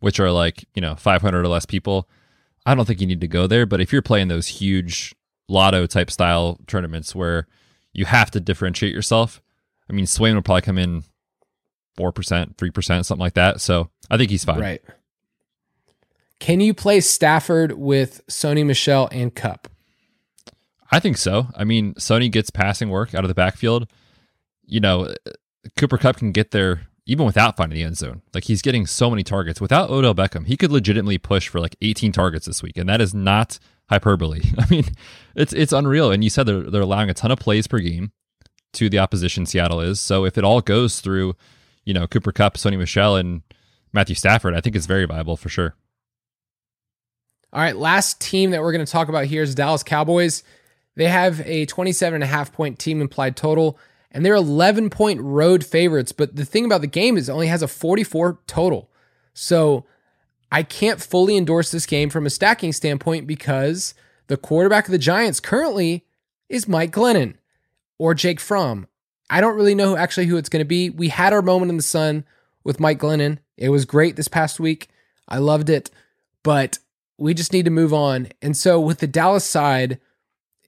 [0.00, 2.08] which are like you know 500 or less people,
[2.64, 3.66] I don't think you need to go there.
[3.66, 5.14] But if you're playing those huge
[5.48, 7.46] lotto type style tournaments where
[7.92, 9.42] you have to differentiate yourself,
[9.88, 11.04] I mean Swain would probably come in
[11.96, 13.60] four percent, three percent, something like that.
[13.60, 14.60] So I think he's fine.
[14.60, 14.82] Right.
[16.38, 19.68] Can you play Stafford with Sony Michel and Kupp?
[20.90, 21.48] I think so.
[21.54, 23.86] I mean, Sony gets passing work out of the backfield.
[24.70, 25.12] You know,
[25.76, 28.22] Cooper Kupp can get there even without finding the end zone.
[28.32, 29.60] Like he's getting so many targets.
[29.60, 33.00] Without Odell Beckham, he could legitimately push for like 18 targets this week, and that
[33.00, 34.40] is not hyperbole.
[34.58, 34.84] I mean,
[35.34, 36.12] it's it's unreal.
[36.12, 38.12] And you said they're they're allowing a ton of plays per game
[38.74, 39.46] to the opposition.
[39.46, 41.34] Seattle is so if it all goes through,
[41.84, 43.42] you know, Cooper Kupp, Sony Michel, and
[43.92, 45.74] Matthew Stafford, I think it's very viable for sure.
[47.52, 50.44] All right, last team that we're going to talk about here is Dallas Cowboys.
[50.94, 53.76] They have a 27 and a half point team implied total,
[54.10, 56.12] and they're 11 point road favorites.
[56.12, 58.90] But the thing about the game is it only has a 44 total.
[59.32, 59.84] So
[60.50, 63.94] I can't fully endorse this game from a stacking standpoint because
[64.26, 66.04] the quarterback of the Giants currently
[66.48, 67.34] is Mike Glennon
[67.98, 68.86] or Jake Fromm.
[69.28, 70.90] I don't really know actually who it's going to be.
[70.90, 72.24] We had our moment in the sun
[72.64, 73.38] with Mike Glennon.
[73.56, 74.88] It was great this past week.
[75.28, 75.90] I loved it.
[76.42, 76.78] But
[77.16, 78.28] we just need to move on.
[78.42, 80.00] And so with the Dallas side,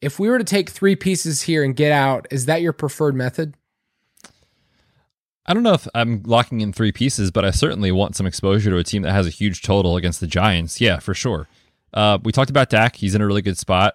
[0.03, 3.15] if we were to take three pieces here and get out, is that your preferred
[3.15, 3.55] method?
[5.47, 8.71] I don't know if I'm locking in three pieces, but I certainly want some exposure
[8.71, 10.81] to a team that has a huge total against the Giants.
[10.81, 11.49] Yeah, for sure.
[11.95, 12.97] Uh, we talked about Dak.
[12.97, 13.95] He's in a really good spot.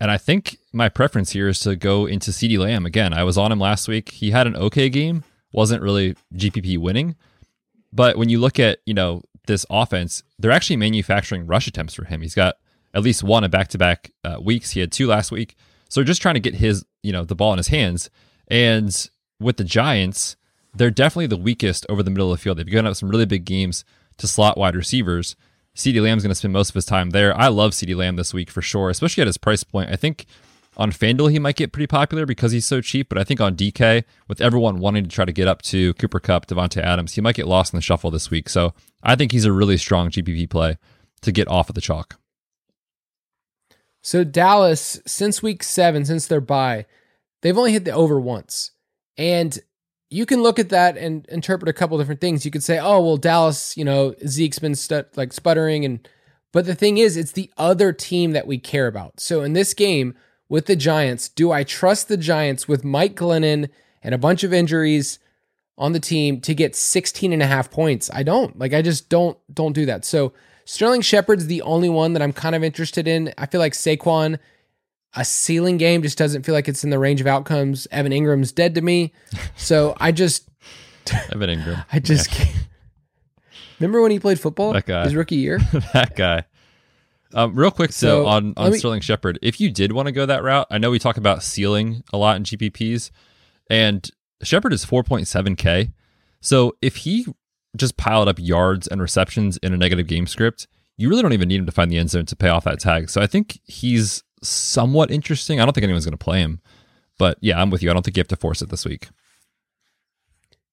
[0.00, 2.84] And I think my preference here is to go into CeeDee Lamb.
[2.84, 4.10] Again, I was on him last week.
[4.10, 7.16] He had an okay game, wasn't really GPP winning.
[7.92, 12.04] But when you look at, you know, this offense, they're actually manufacturing rush attempts for
[12.04, 12.20] him.
[12.20, 12.56] He's got
[12.96, 14.70] at least one in back-to-back uh, weeks.
[14.70, 15.54] He had two last week.
[15.90, 18.08] So just trying to get his, you know, the ball in his hands.
[18.48, 20.36] And with the Giants,
[20.74, 22.56] they're definitely the weakest over the middle of the field.
[22.56, 23.84] They've given up some really big games
[24.16, 25.36] to slot wide receivers.
[25.76, 27.38] CeeDee Lamb's going to spend most of his time there.
[27.38, 29.90] I love CeeDee Lamb this week for sure, especially at his price point.
[29.90, 30.24] I think
[30.78, 33.56] on FanDuel he might get pretty popular because he's so cheap, but I think on
[33.56, 37.20] DK, with everyone wanting to try to get up to Cooper Kupp, Davante Adams, he
[37.20, 38.48] might get lost in the shuffle this week.
[38.48, 40.78] So I think he's a really strong GPP play
[41.20, 42.18] to get off of the chalk.
[44.06, 46.86] So Dallas, since week seven, since their bye,
[47.42, 48.70] they've only hit the over once.
[49.18, 49.58] And
[50.10, 52.44] you can look at that and interpret a couple different things.
[52.44, 54.76] You could say, "Oh, well, Dallas, you know, Zeke's been
[55.16, 56.08] like sputtering," and
[56.52, 59.18] but the thing is, it's the other team that we care about.
[59.18, 60.14] So in this game
[60.48, 63.70] with the Giants, do I trust the Giants with Mike Glennon
[64.04, 65.18] and a bunch of injuries
[65.76, 68.08] on the team to get 16 and a half points?
[68.14, 68.56] I don't.
[68.56, 70.04] Like I just don't don't do that.
[70.04, 70.32] So
[70.66, 73.32] Sterling Shepard's the only one that I'm kind of interested in.
[73.38, 74.38] I feel like Saquon
[75.14, 77.88] a ceiling game just doesn't feel like it's in the range of outcomes.
[77.90, 79.14] Evan Ingram's dead to me.
[79.56, 80.48] So I just
[81.32, 81.86] Evan Engram.
[81.90, 82.44] I just yeah.
[82.44, 82.68] can't.
[83.80, 84.72] Remember when he played football?
[84.72, 85.04] That guy.
[85.04, 85.58] His rookie year?
[85.92, 86.44] that guy.
[87.32, 90.12] Um, real quick, so, though, on, on me, Sterling Shepard, if you did want to
[90.12, 93.10] go that route, I know we talk about ceiling a lot in GPPs,
[93.68, 94.08] and
[94.42, 95.92] Shepard is 4.7K.
[96.40, 97.26] So if he
[97.76, 101.48] just piled up yards and receptions in a negative game script, you really don't even
[101.48, 103.10] need him to find the end zone to pay off that tag.
[103.10, 105.60] So I think he's somewhat interesting.
[105.60, 106.60] I don't think anyone's going to play him,
[107.18, 107.90] but yeah, I'm with you.
[107.90, 109.08] I don't think you have to force it this week.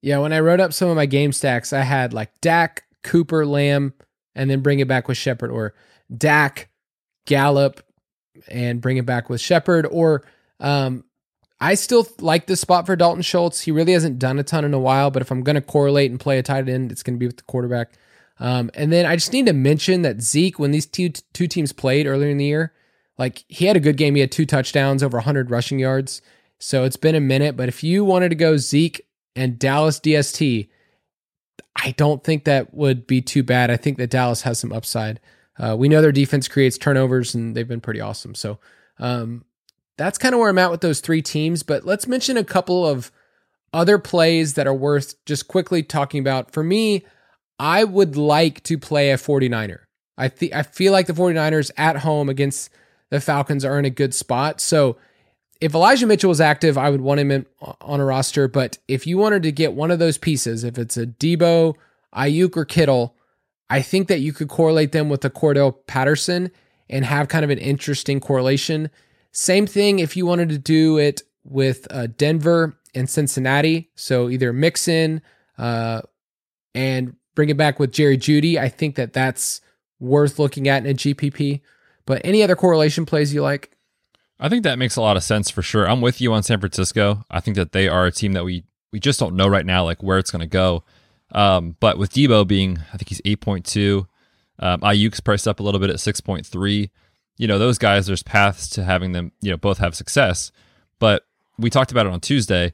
[0.02, 3.46] Yeah, when I wrote up some of my game stacks, I had like Dak, Cooper,
[3.46, 3.94] Lamb,
[4.36, 5.74] and then bring it back with Shepard, or
[6.16, 6.70] Dak,
[7.26, 7.82] Gallup,
[8.50, 10.26] and bring it back with Shepard, or
[10.60, 11.06] um,
[11.64, 13.62] I still like this spot for Dalton Schultz.
[13.62, 16.12] He really hasn't done a ton in a while, but if I'm going to correlate
[16.12, 17.94] and play a tight end, it's going to be with the quarterback.
[18.38, 21.72] Um, and then I just need to mention that Zeke, when these two two teams
[21.72, 22.74] played earlier in the year,
[23.18, 24.14] like he had a good game.
[24.16, 26.22] He had two touchdowns, over 100 rushing yards.
[26.60, 27.56] So it's been a minute.
[27.56, 30.68] But if you wanted to go Zeke and Dallas DST,
[31.78, 33.72] I don't think that would be too bad.
[33.72, 35.22] I think that Dallas has some upside.
[35.58, 38.36] Uh, we know their defense creates turnovers and they've been pretty awesome.
[38.36, 38.60] So
[39.00, 39.46] um,
[39.98, 41.64] that's kind of where I'm at with those three teams.
[41.64, 43.12] But let's mention a couple of
[43.74, 46.52] other plays that are worth just quickly talking about.
[46.52, 47.06] For me,
[47.60, 49.80] I would like to play a 49er.
[50.18, 52.70] I think I feel like the 49ers at home against
[53.10, 54.62] the Falcons are in a good spot.
[54.62, 54.98] So
[55.62, 57.46] if Elijah Mitchell was active, I would want him in,
[57.82, 58.48] on a roster.
[58.48, 61.76] But if you wanted to get one of those pieces, if it's a Deebo,
[62.14, 63.16] Aiyuk, or Kittle,
[63.70, 66.52] I think that you could correlate them with a Cordarrelle Patterson
[66.90, 68.90] and have kind of an interesting correlation.
[69.34, 73.90] Same thing if you wanted to do it with uh, Denver and Cincinnati.
[73.96, 75.22] So either Mixon
[75.58, 76.02] uh,
[76.74, 78.58] and bring it back with Jerry Jeudy.
[78.58, 79.60] I think that that's
[80.00, 81.62] worth looking at in a GPP.
[82.06, 83.76] But any other correlation plays you like?
[84.40, 85.90] I think that makes a lot of sense for sure.
[85.90, 87.26] I'm with you on San Francisco.
[87.32, 89.84] I think that they are a team that we we just don't know right now
[89.84, 90.84] like where it's going to go.
[91.32, 94.06] Um, but with Deebo being, I think he's 8.2,
[94.60, 96.90] um, Aiyuk's priced up a little bit at 6.3.
[97.38, 100.52] You know, those guys, there's paths to having them, you know, both have success.
[101.00, 101.26] But
[101.58, 102.74] we talked about it on Tuesday.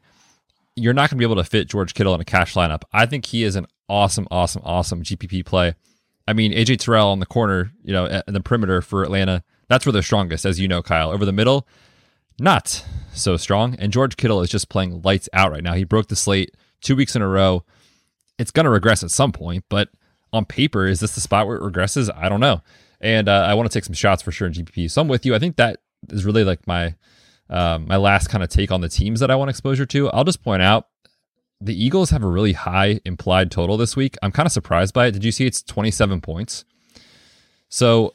[0.75, 2.83] You're not going to be able to fit George Kittle in a cash lineup.
[2.93, 5.75] I think he is an awesome, awesome, awesome GPP play.
[6.27, 9.85] I mean, AJ Terrell on the corner, you know, in the perimeter for Atlanta, that's
[9.85, 11.11] where they're strongest, as you know, Kyle.
[11.11, 11.67] Over the middle,
[12.39, 13.75] not so strong.
[13.79, 15.73] And George Kittle is just playing lights out right now.
[15.73, 17.63] He broke the slate two weeks in a row.
[18.37, 19.89] It's going to regress at some point, but
[20.31, 22.09] on paper, is this the spot where it regresses?
[22.15, 22.61] I don't know.
[23.01, 24.91] And uh, I want to take some shots for sure in GPP.
[24.91, 25.35] So I'm with you.
[25.35, 25.77] I think that
[26.09, 26.95] is really like my
[27.49, 30.09] um, my last kind of take on the teams that I want exposure to.
[30.11, 30.87] I'll just point out
[31.61, 34.17] the Eagles have a really high implied total this week.
[34.21, 35.11] I'm kind of surprised by it.
[35.11, 36.63] Did you see it's 27 points?
[37.69, 38.13] So,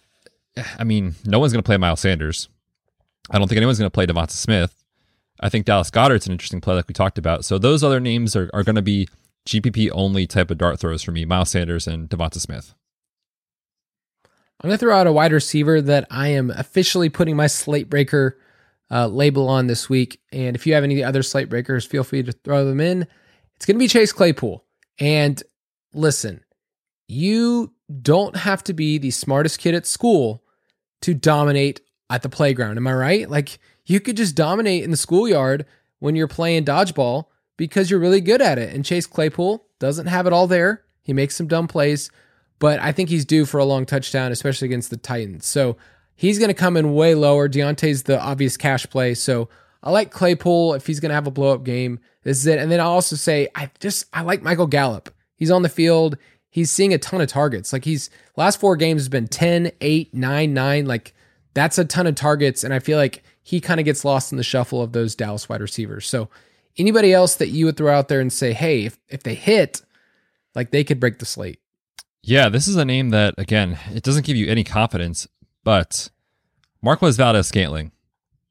[0.78, 2.48] I mean, no one's going to play Miles Sanders.
[3.30, 4.74] I don't think anyone's going to play DeVonta Smith.
[5.40, 7.44] I think Dallas Goedert's an interesting play, like we talked about.
[7.44, 9.08] So those other names are, are going to be
[9.46, 12.74] GPP only type of dart throws for me: Miles Sanders and DeVonta Smith.
[14.64, 17.90] I'm going to throw out a wide receiver that I am officially putting my slate
[17.90, 18.38] breaker
[18.90, 20.22] uh, label on this week.
[20.32, 23.06] And if you have any other slate breakers, feel free to throw them in.
[23.56, 24.64] It's going to be Chase Claypool.
[24.98, 25.42] And
[25.92, 26.42] listen,
[27.08, 30.42] you don't have to be the smartest kid at school
[31.02, 32.78] to dominate at the playground.
[32.78, 33.28] Am I right?
[33.28, 35.66] Like you could just dominate in the schoolyard
[35.98, 37.26] when you're playing dodgeball
[37.58, 38.74] because you're really good at it.
[38.74, 40.84] And Chase Claypool doesn't have it all there.
[41.02, 42.10] He makes some dumb plays,
[42.64, 45.44] but I think he's due for a long touchdown, especially against the Titans.
[45.44, 45.76] So
[46.16, 47.46] he's going to come in way lower.
[47.46, 49.12] Diontae's the obvious cash play.
[49.12, 49.50] So
[49.82, 52.00] I like Claypool if he's going to have a blow up game.
[52.22, 52.58] This is it.
[52.58, 55.14] And then I'll also say I just I like Michael Gallup.
[55.36, 56.16] He's on the field.
[56.48, 57.70] He's seeing a ton of targets.
[57.70, 60.86] Like he's last four games has been 10, 8, 9, 9.
[60.86, 61.12] Like
[61.52, 62.64] that's a ton of targets.
[62.64, 65.50] And I feel like he kind of gets lost in the shuffle of those Dallas
[65.50, 66.06] wide receivers.
[66.06, 66.30] So
[66.78, 69.82] anybody else that you would throw out there and say, hey, if, if they hit,
[70.54, 71.58] like they could break the slate.
[72.26, 75.28] Yeah, this is a name that, again, it doesn't give you any confidence,
[75.62, 76.10] but
[76.80, 77.92] Marquez Valdes Scantling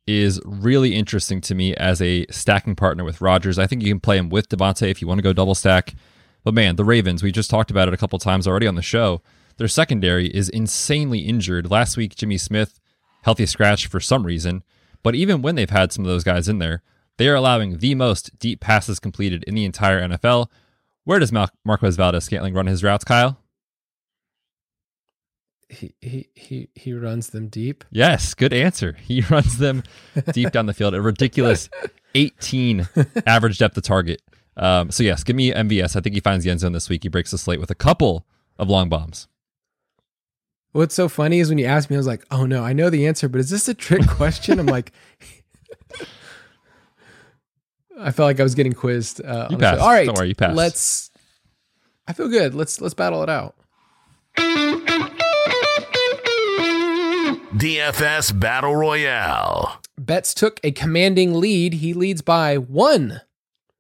[0.06, 3.58] is really interesting to me as a stacking partner with Rodgers.
[3.58, 5.96] I think you can play him with Davante if you want to go double stack.
[6.44, 8.84] But man, the Ravens, we just talked about it a couple times already on the
[8.84, 9.24] show.
[9.58, 11.72] Their secondary is insanely injured.
[11.72, 12.80] Last week, Jimmy Smith,
[13.24, 14.64] healthy scratch for some reason.
[15.02, 16.84] But even when they've had some of those guys in there,
[17.18, 20.48] they are allowing the most deep passes completed in the entire NFL.
[21.06, 23.40] Where does Mar- Marquez Valdes Scantling run his routes, Kyle?
[25.74, 27.84] He, he he he runs them deep.
[27.92, 28.96] Yes, good answer.
[29.04, 29.84] He runs them
[30.32, 30.94] deep down the field.
[30.94, 31.70] A ridiculous
[32.16, 32.88] 18
[33.26, 34.22] average depth of target.
[34.56, 35.96] Um, so yes, give me MVS.
[35.96, 37.04] I think he finds the end zone this week.
[37.04, 38.26] He breaks the slate with a couple
[38.58, 39.28] of long bombs.
[40.74, 42.90] What's so funny is when you asked me, I was like, "Oh no, I know
[42.90, 44.92] the answer, but is this a trick question?" I'm like,
[48.00, 49.24] I felt like I was getting quizzed.
[49.24, 49.82] Uh, you passed.
[49.82, 50.56] All right, don't worry, you passed.
[50.56, 51.12] Let's.
[52.08, 52.54] I feel good.
[52.54, 53.56] Let's let's battle it out.
[57.84, 59.82] DFS Battle Royale.
[59.98, 61.74] Betz took a commanding lead.
[61.74, 63.20] He leads by one,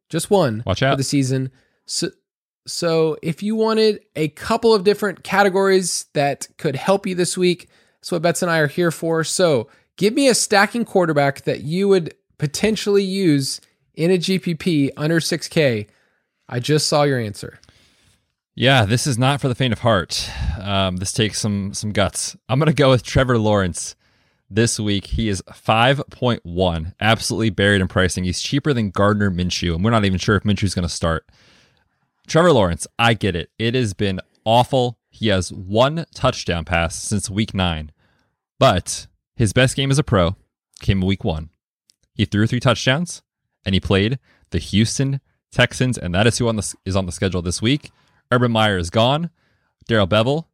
[0.09, 0.61] just one.
[0.65, 1.51] Watch out for the season.
[1.85, 2.09] So,
[2.67, 7.69] so if you wanted a couple of different categories that could help you this week,
[8.01, 9.23] that's what Betz and I are here for.
[9.23, 13.61] So give me a stacking quarterback that you would potentially use
[13.93, 15.87] in a GPP under 6K.
[16.49, 17.57] I just saw your answer.
[18.55, 20.29] Yeah, this is not for the faint of heart.
[20.61, 22.35] Um, this takes some some guts.
[22.47, 23.95] I'm gonna go with Trevor Lawrence
[24.47, 25.07] this week.
[25.07, 28.25] He is 5.1, absolutely buried in pricing.
[28.25, 31.25] He's cheaper than Gardner Minshew, and we're not even sure if Minshew's gonna start.
[32.27, 33.49] Trevor Lawrence, I get it.
[33.57, 34.99] It has been awful.
[35.09, 37.91] He has one touchdown pass since week nine,
[38.59, 40.35] but his best game as a pro
[40.79, 41.49] came week one.
[42.13, 43.23] He threw three touchdowns,
[43.65, 44.19] and he played
[44.51, 47.91] the Houston Texans, and that is who on the, is on the schedule this week.
[48.33, 49.29] Urban Meyer is gone.
[49.87, 50.45] Darrell Bevell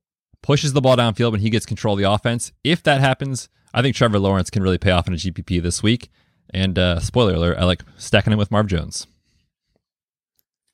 [0.41, 2.51] pushes the ball downfield when he gets control of the offense.
[2.63, 5.81] If that happens, I think Trevor Lawrence can really pay off in a GPP this
[5.81, 6.09] week.
[6.51, 9.07] And uh, spoiler alert, I like stacking him with Marv Jones.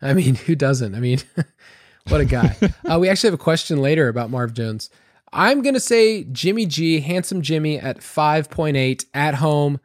[0.01, 0.95] I mean, who doesn't?
[0.95, 1.20] I mean,
[2.08, 2.56] what a guy.
[2.89, 4.89] uh, we actually have a question later about Marv Jones.
[5.34, 9.80] I'm going to say Jimmy G, handsome Jimmy at 5.8 at home.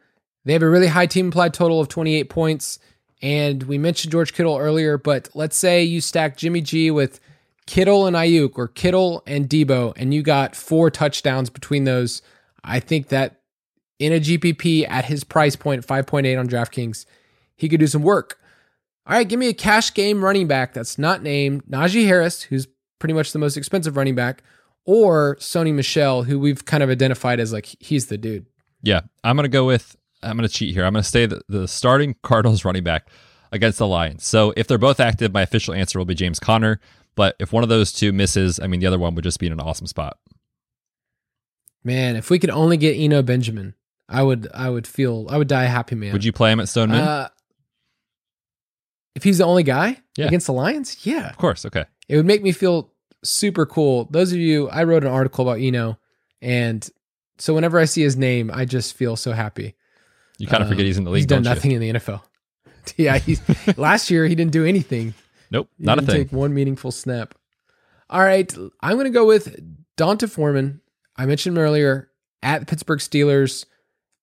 [0.45, 2.79] They have a really high team implied total of 28 points.
[3.23, 7.21] And we mentioned George Kittle earlier, but let's say you stack Jimmy G with
[7.67, 12.23] Kittle and Aiyuk or Kittle and Deebo, and you got four touchdowns between those.
[12.65, 13.41] I think that
[13.99, 17.05] in a GPP at his price point, 5.8 on DraftKings,
[17.57, 18.39] he could do some work.
[19.07, 22.67] All right, give me a cash game running back that's not named Najee Harris, who's
[22.99, 24.43] pretty much the most expensive running back,
[24.85, 28.47] or Sony Michel, who we've kind of identified as like he's the dude.
[28.83, 30.85] Yeah, I'm going to go with I'm going to cheat here.
[30.85, 33.09] I'm going to say that the starting Cardinals running back
[33.53, 34.27] against the Lions.
[34.27, 36.81] So if they're both active, my official answer will be James Conner.
[37.17, 39.47] But if one of those two misses, I mean, the other one would just be
[39.47, 40.19] in an awesome spot.
[41.83, 43.75] Man, if we could only get Eno Benjamin,
[44.09, 46.13] I would, I would feel, I would die a happy man.
[46.13, 47.01] Would you play him at Stoneman?
[47.01, 47.29] Uh,
[49.15, 50.27] if he's the only guy yeah.
[50.27, 51.67] against the Lions, yeah, of course.
[51.67, 52.93] Okay, it would make me feel
[53.25, 54.05] super cool.
[54.11, 55.99] Those of you, I wrote an article about Eno,
[56.41, 56.89] and
[57.39, 59.75] so whenever I see his name, I just feel so happy.
[60.41, 61.21] You kind of forget he's in the um, league.
[61.21, 61.81] He's done nothing you?
[61.81, 62.23] in the NFL.
[62.97, 63.41] yeah, he's
[63.77, 65.15] last year he didn't do anything.
[65.51, 66.17] Nope, he not a thing.
[66.17, 67.35] Take one meaningful snap.
[68.09, 69.55] All right, I'm going to go with
[69.97, 70.81] D'Onta Foreman.
[71.17, 72.11] I mentioned him earlier
[72.43, 73.67] at the Pittsburgh Steelers.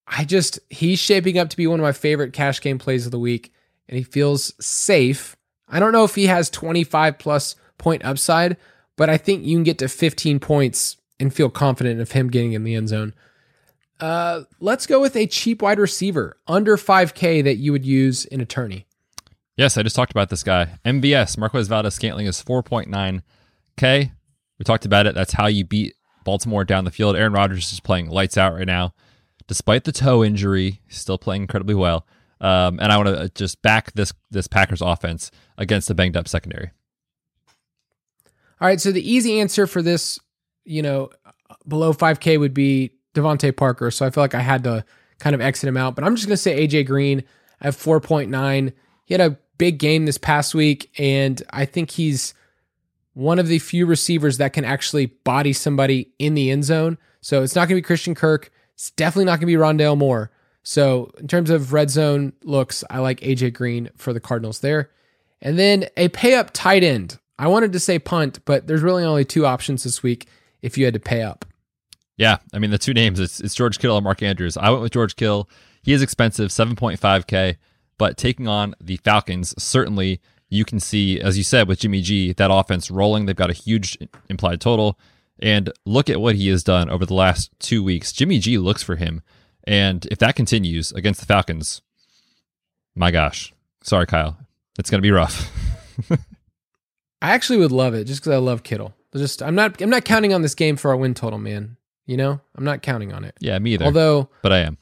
[0.08, 3.12] I just he's shaping up to be one of my favorite cash game plays of
[3.12, 3.52] the week,
[3.88, 5.36] and he feels safe.
[5.68, 8.56] I don't know if he has 25 plus point upside,
[8.96, 12.52] but I think you can get to 15 points and feel confident of him getting
[12.52, 13.14] in the end zone.
[14.00, 18.40] Uh, let's go with a cheap wide receiver under 5K that you would use in
[18.40, 18.86] attorney.
[19.56, 20.78] Yes, I just talked about this guy.
[20.84, 24.12] MVS, Marquez Valdes Scantling is 4.9K.
[24.58, 25.16] We talked about it.
[25.16, 25.94] That's how you beat
[26.24, 27.16] Baltimore down the field.
[27.16, 28.94] Aaron Rodgers is playing lights out right now.
[29.48, 32.06] Despite the toe injury, still playing incredibly well.
[32.40, 36.28] Um, and I want to just back this this Packers offense against the banged up
[36.28, 36.70] secondary.
[38.60, 40.20] All right, so the easy answer for this,
[40.64, 41.10] you know,
[41.66, 44.84] below 5K would be DeVante Parker, so I feel like I had to
[45.18, 45.94] kind of exit him out.
[45.94, 47.24] But I'm just going to say AJ Green
[47.60, 48.72] at 4.9.
[49.04, 52.34] He had a big game this past week, and I think he's
[53.14, 56.98] one of the few receivers that can actually body somebody in the end zone.
[57.20, 58.50] So it's not going to be Christian Kirk.
[58.74, 60.30] It's definitely not going to be Rondale Moore.
[60.62, 64.90] So in terms of red zone looks, I like AJ Green for the Cardinals there.
[65.40, 67.18] And then a pay up tight end.
[67.38, 70.28] I wanted to say punt, but there's really only two options this week
[70.62, 71.44] if you had to pay up.
[72.18, 74.56] Yeah, I mean the two names it's, it's George Kittle and Mark Andrews.
[74.56, 75.48] I went with George Kittle.
[75.82, 77.56] He is expensive, 7.5k,
[77.96, 82.32] but taking on the Falcons, certainly you can see as you said with Jimmy G,
[82.34, 83.24] that offense rolling.
[83.24, 83.96] They've got a huge
[84.28, 84.98] implied total
[85.38, 88.12] and look at what he has done over the last 2 weeks.
[88.12, 89.22] Jimmy G looks for him.
[89.62, 91.82] And if that continues against the Falcons,
[92.96, 93.54] my gosh.
[93.84, 94.36] Sorry Kyle.
[94.76, 95.52] It's going to be rough.
[97.22, 98.94] I actually would love it just cuz I love Kittle.
[99.14, 101.77] Just I'm not I'm not counting on this game for our win total, man.
[102.08, 103.36] You know, I'm not counting on it.
[103.38, 103.84] Yeah, me either.
[103.84, 104.78] Although, but I am.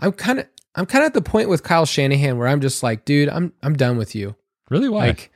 [0.00, 2.82] I'm kind of I'm kind of at the point with Kyle Shanahan where I'm just
[2.82, 4.34] like, dude, I'm I'm done with you.
[4.68, 4.88] Really?
[4.88, 5.06] Why?
[5.06, 5.32] Like,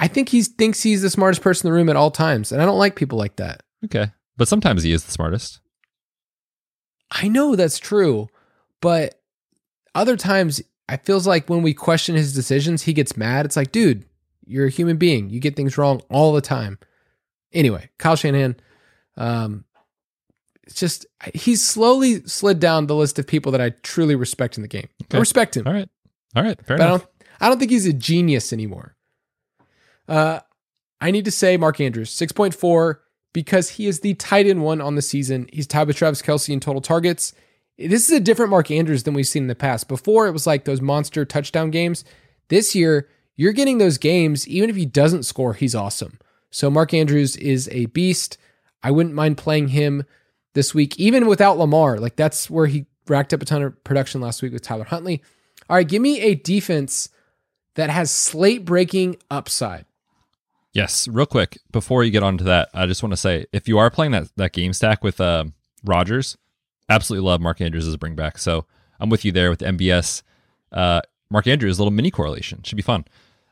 [0.00, 2.60] I think he thinks he's the smartest person in the room at all times, and
[2.60, 3.62] I don't like people like that.
[3.84, 5.60] Okay, but sometimes he is the smartest.
[7.12, 8.28] I know that's true,
[8.80, 9.20] but
[9.94, 13.46] other times I feels like when we question his decisions, he gets mad.
[13.46, 14.04] It's like, dude,
[14.44, 15.30] you're a human being.
[15.30, 16.80] You get things wrong all the time.
[17.52, 18.56] Anyway, Kyle Shanahan,
[19.16, 19.64] um,
[20.72, 24.68] just he's slowly slid down the list of people that I truly respect in the
[24.68, 24.88] game.
[25.04, 25.16] Okay.
[25.16, 25.66] I respect him.
[25.66, 25.88] All right,
[26.34, 27.02] all right, fair but enough.
[27.02, 28.96] I don't, I don't think he's a genius anymore.
[30.08, 30.40] Uh,
[31.00, 33.02] I need to say Mark Andrews six point four
[33.32, 35.48] because he is the tight end one on the season.
[35.52, 37.32] He's tied with Travis Kelce in total targets.
[37.78, 39.88] This is a different Mark Andrews than we've seen in the past.
[39.88, 42.04] Before it was like those monster touchdown games.
[42.48, 44.46] This year you're getting those games.
[44.46, 46.18] Even if he doesn't score, he's awesome.
[46.50, 48.36] So Mark Andrews is a beast.
[48.82, 50.04] I wouldn't mind playing him
[50.54, 51.98] this week, even without Lamar.
[51.98, 55.22] Like that's where he racked up a ton of production last week with Tyler Huntley.
[55.68, 57.08] All right, give me a defense
[57.74, 59.86] that has slate breaking upside.
[60.72, 63.68] Yes, real quick before you get on to that, I just want to say if
[63.68, 65.44] you are playing that that game stack with uh,
[65.84, 66.36] Rodgers,
[66.88, 68.38] absolutely love Mark Andrews as a bring back.
[68.38, 68.66] So
[68.98, 70.22] I'm with you there with MVS.
[70.70, 73.04] Uh, Mark Andrews, little mini correlation should be fun.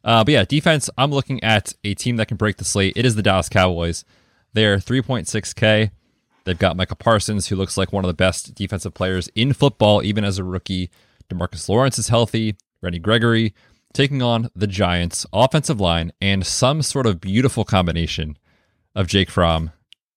[0.03, 0.89] Uh, but yeah, defense.
[0.97, 2.95] I'm looking at a team that can break the slate.
[2.97, 4.05] It is the Dallas Cowboys.
[4.53, 5.91] They're 3.6k.
[6.45, 10.03] They've got Micah Parsons, who looks like one of the best defensive players in football,
[10.03, 10.91] even as a rookie.
[11.29, 12.57] DeMarcus Lawrence is healthy.
[12.83, 13.55] Randy Gregory
[13.93, 18.39] taking on the Giants offensive line and some sort of beautiful combination
[18.95, 19.73] of Jake Fromm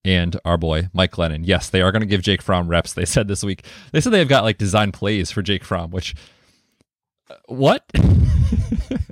[0.05, 1.43] and our boy Mike Glennon.
[1.43, 2.93] Yes, they are going to give Jake Fromm reps.
[2.93, 3.65] They said this week.
[3.91, 6.15] They said they've got like design plays for Jake Fromm, which
[7.29, 7.83] uh, what?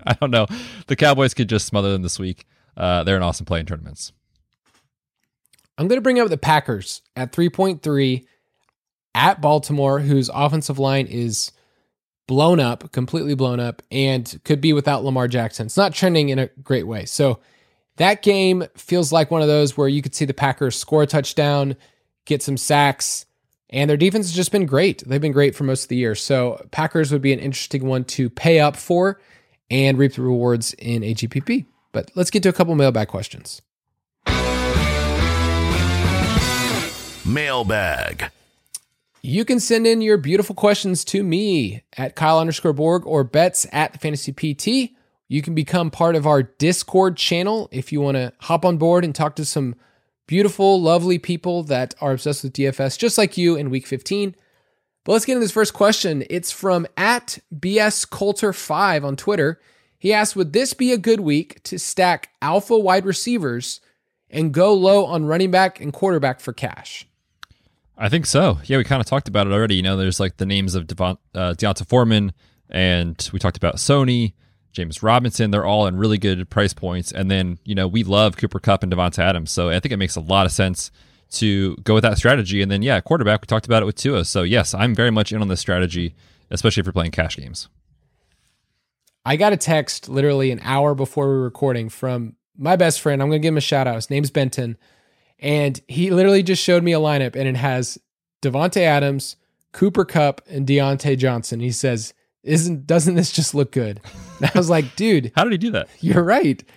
[0.05, 0.47] I don't know.
[0.88, 2.45] The Cowboys could just smother them this week.
[2.76, 4.12] Uh, they're an awesome play in tournaments.
[5.82, 8.23] I'm going to bring up the Packers at 3.3
[9.15, 11.51] at Baltimore, whose offensive line is
[12.27, 15.65] blown up, completely blown up, and could be without Lamar Jackson.
[15.65, 17.05] It's not trending in a great way.
[17.05, 17.39] So
[17.95, 21.07] that game feels like one of those where you could see the Packers score a
[21.07, 21.75] touchdown,
[22.25, 23.25] get some sacks,
[23.71, 25.03] and their defense has just been great.
[25.07, 26.13] They've been great for most of the year.
[26.13, 29.19] So Packers would be an interesting one to pay up for
[29.71, 31.65] and reap the rewards in a GPP.
[31.91, 33.63] But let's get to a couple mailbag questions.
[37.26, 38.32] Mailbag.
[39.22, 43.67] You can send in your beautiful questions to me at Kyle underscore Borg or Betz
[43.72, 44.93] at Fantasy PT.
[45.28, 49.05] You can become part of our Discord channel if you want to hop on board
[49.05, 49.76] and talk to some
[50.26, 54.36] beautiful, lovely people that are obsessed with DFS, just like you in week 15.
[55.03, 56.24] But let's get into this first question.
[56.30, 59.61] It's from at BS Coulter5 on Twitter.
[59.99, 63.82] He asked, Would this be a good week to stack alpha wide receivers
[64.32, 67.05] and go low on running back and quarterback for cash?
[68.01, 68.57] I think so.
[68.65, 69.75] Yeah, we kind of talked about it already.
[69.75, 72.33] You know, there's like the names of Devon, uh, D'Onta Foreman,
[72.67, 74.33] and we talked about Sony,
[74.71, 75.51] James Robinson.
[75.51, 77.11] They're all in really good price points.
[77.11, 79.51] And then, you know, we love Cooper Kupp and Davante Adams.
[79.51, 80.89] So I think it makes a lot of sense
[81.33, 82.63] to go with that strategy.
[82.63, 84.25] And then, yeah, quarterback, we talked about it with Tua.
[84.25, 86.15] So, yes, I'm very much in on this strategy,
[86.49, 87.69] especially if you're playing cash games.
[89.23, 93.21] I got a text literally an hour before we were recording from my best friend.
[93.21, 93.93] I'm going to give him a shout out.
[93.93, 94.77] His name's Benton.
[95.41, 97.97] And he literally just showed me a lineup and it has
[98.41, 99.35] Davante Adams,
[99.71, 101.59] Cooper Kupp, and Diontae Johnson.
[101.59, 102.13] He says,
[102.43, 103.99] Isn't doesn't this just look good?
[104.39, 105.89] And I was like, dude, how did he do that?
[105.99, 106.63] You're right.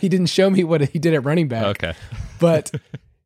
[0.00, 1.66] He didn't show me what he did at running back.
[1.66, 1.92] Okay.
[2.40, 2.70] but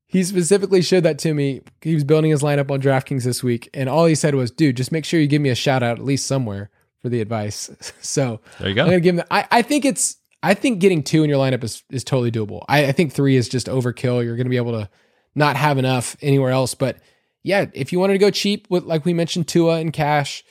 [0.09, 1.61] he specifically showed that to me.
[1.83, 4.77] He was building his lineup on DraftKings this week, and all he said was, dude,
[4.77, 7.71] just make sure you give me a shout out at least somewhere for the advice.
[8.01, 8.83] So there you go.
[8.83, 11.63] I'm gonna give him I, I think it's I think getting two in your lineup
[11.63, 12.65] is is totally doable.
[12.69, 14.25] I, I think three is just overkill.
[14.25, 14.89] You're going to be able to
[15.35, 16.75] not have enough anywhere else.
[16.75, 16.99] But
[17.43, 20.45] yeah, if you wanted to go cheap with like we mentioned Tua and Cash,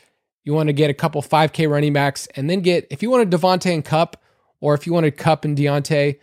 [0.44, 3.30] you want to get a couple 5K running backs, and then get if you wanted
[3.30, 4.18] Davante and Kupp,
[4.60, 6.20] or if you wanted Kupp and Diontae,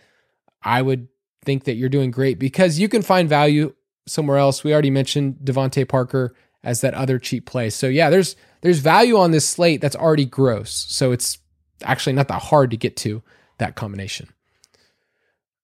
[0.62, 1.08] I would
[1.44, 3.74] think that you're doing great because you can find value
[4.06, 4.64] somewhere else.
[4.64, 7.70] We already mentioned DeVante Parker as that other cheap play.
[7.70, 10.86] So yeah, there's there's value on this slate that's already gross.
[10.88, 11.38] So it's
[11.82, 13.22] actually not that hard to get to
[13.58, 14.28] that combination.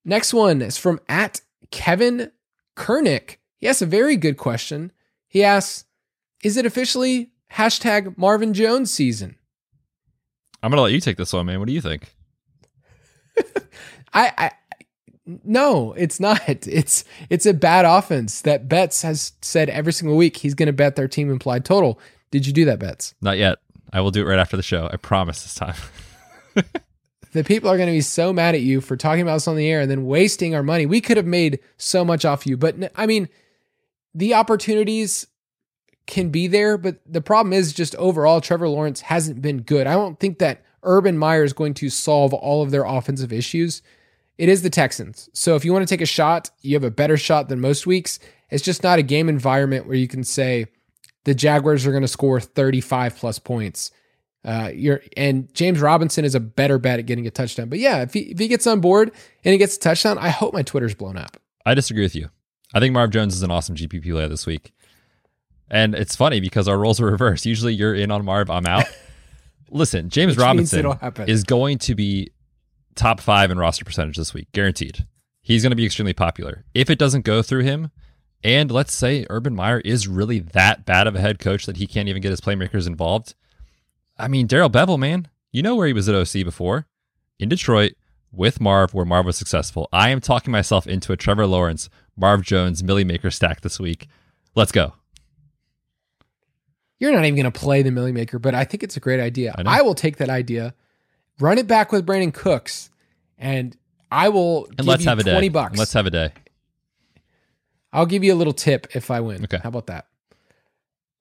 [0.04, 1.40] Next one is from at
[1.70, 2.30] Kevin
[2.76, 3.36] Kernick.
[3.56, 4.92] He asks a very good question.
[5.28, 5.84] He asks,
[6.42, 9.36] is it officially hashtag Marvin Jones season?
[10.62, 11.58] I'm gonna let you take this one, man.
[11.58, 12.14] What do you think?
[14.14, 14.50] I, I
[15.26, 16.40] no, it's not.
[16.48, 20.72] It's it's a bad offense that Betz has said every single week he's going to
[20.72, 21.98] bet their team implied total.
[22.30, 23.14] Did you do that, Betz?
[23.20, 23.58] Not yet.
[23.92, 24.88] I will do it right after the show.
[24.92, 25.76] I promise this time.
[27.34, 29.56] the people are going to be so mad at you for talking about this on
[29.56, 30.86] the air and then wasting our money.
[30.86, 33.28] We could have made so much off you, but I mean,
[34.14, 35.26] the opportunities
[36.06, 39.88] can be there, but the problem is just overall, Trevor Lawrence hasn't been good.
[39.88, 43.82] I don't think that Urban Meyer is going to solve all of their offensive issues.
[44.38, 45.28] It is the Texans.
[45.32, 47.84] So if you want to take a shot, you have a better shot than most
[47.84, 48.20] weeks.
[48.48, 50.66] It's just not a game environment where you can say
[51.24, 53.90] the Jaguars are going to score 35 plus points.
[54.44, 57.68] Uh, you're and James Robinson is a better bet at getting a touchdown.
[57.68, 59.10] But yeah, if he if he gets on board
[59.44, 61.38] and he gets a touchdown, I hope my Twitter's blown up.
[61.64, 62.28] I disagree with you.
[62.74, 64.72] I think Marv Jones is an awesome GPP player this week.
[65.70, 67.46] And it's funny because our roles are reversed.
[67.46, 68.84] Usually you're in on Marv, I'm out.
[69.70, 70.86] Listen, James Robinson
[71.26, 72.30] is going to be
[72.94, 75.06] top five in roster percentage this week, guaranteed.
[75.40, 76.64] He's going to be extremely popular.
[76.74, 77.90] If it doesn't go through him,
[78.42, 81.86] and let's say Urban Meyer is really that bad of a head coach that he
[81.86, 83.34] can't even get his playmakers involved.
[84.18, 86.86] I mean, Darrell Bevell, man, you know where he was at OC before
[87.38, 87.94] in Detroit
[88.32, 89.88] with Marv, where Marv was successful.
[89.92, 94.08] I am talking myself into a Trevor Lawrence, Marv Jones, Milly Maker stack this week.
[94.54, 94.94] Let's go.
[96.98, 99.20] You're not even going to play the Milly Maker, but I think it's a great
[99.20, 99.54] idea.
[99.56, 100.74] I, I will take that idea,
[101.40, 102.90] run it back with Brandin Cooks,
[103.36, 103.76] and
[104.10, 105.48] I will and let's have a 20 day.
[105.48, 105.70] bucks.
[105.70, 106.32] And let's have a day.
[107.92, 109.44] I'll give you a little tip if I win.
[109.44, 109.58] Okay.
[109.62, 110.06] How about that?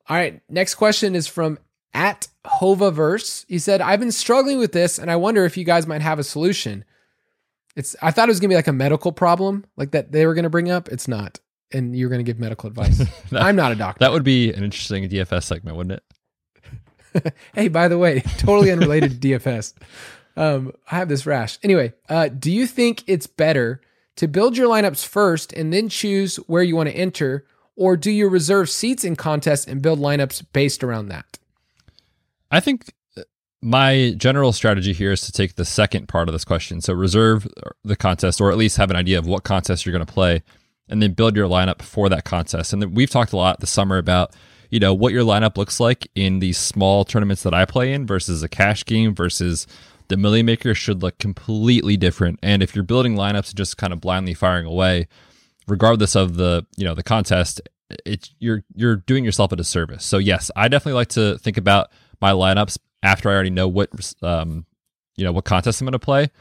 [0.08, 0.42] All right.
[0.50, 1.58] Next question is from
[1.94, 3.46] at Hovaverse.
[3.48, 6.20] He said, I've been struggling with this and I wonder if you guys might have
[6.20, 6.86] a solution.
[7.76, 10.34] It's I thought it was gonna be like a medical problem, like that they were
[10.34, 10.90] gonna bring up.
[10.90, 11.40] It's not.
[11.72, 12.98] And you're gonna give medical advice.
[13.32, 14.00] that, I'm not a doctor.
[14.00, 17.34] That would be an interesting DFS segment, wouldn't it?
[17.54, 19.74] hey, by the way, totally unrelated to DFS.
[20.36, 21.60] Um, I have this rash.
[21.64, 23.82] Anyway, uh, do you think it's better
[24.16, 28.12] to build your lineups first and then choose where you want to enter, or do
[28.12, 31.40] you reserve seats in contests and build lineups based around that?
[32.54, 33.24] I think uh,
[33.64, 36.82] my general strategy here is to take the second part of this question.
[36.82, 37.48] So reserve
[37.84, 40.44] the contest, or at least have an idea of what contest you're going to play,
[40.88, 42.72] and then build your lineup for that contest.
[42.72, 44.36] And then we've talked a lot this summer about
[44.70, 48.06] you know what your lineup looks like in these small tournaments that I play in
[48.06, 49.66] versus a cash game versus
[50.10, 52.38] the Milly Maker should look completely different.
[52.44, 55.08] And if you're building lineups and just kind of blindly firing away,
[55.68, 57.62] regardless of the you know the contest,
[58.06, 60.06] it's you're you're doing yourself a disservice.
[60.06, 61.90] So yes, I definitely like to think about
[62.24, 63.90] my lineups after I already know what
[64.22, 64.66] um
[65.18, 66.32] you know what contest I'm going to play.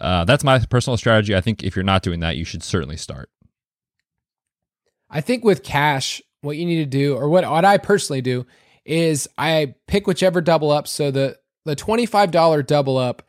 [0.00, 1.36] Uh, that's my personal strategy.
[1.36, 3.30] I think if you're not doing that, you should certainly start.
[5.10, 8.46] I think with cash, what you need to do, or what what I personally do,
[8.84, 10.88] is I pick whichever double up.
[10.88, 13.22] So the the $25 double up,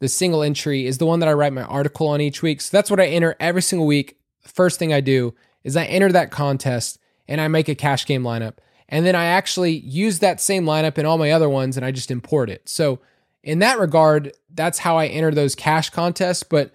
[0.00, 2.60] the single entry, is the one that I write my article on each week.
[2.60, 4.18] So that's what I enter every single week.
[4.42, 8.22] First thing I do is I enter that contest and I make a cash game
[8.22, 8.58] lineup.
[8.92, 11.90] And then I actually use that same lineup in all my other ones and I
[11.92, 12.68] just import it.
[12.68, 13.00] So
[13.42, 16.42] in that regard, that's how I enter those cash contests.
[16.42, 16.74] But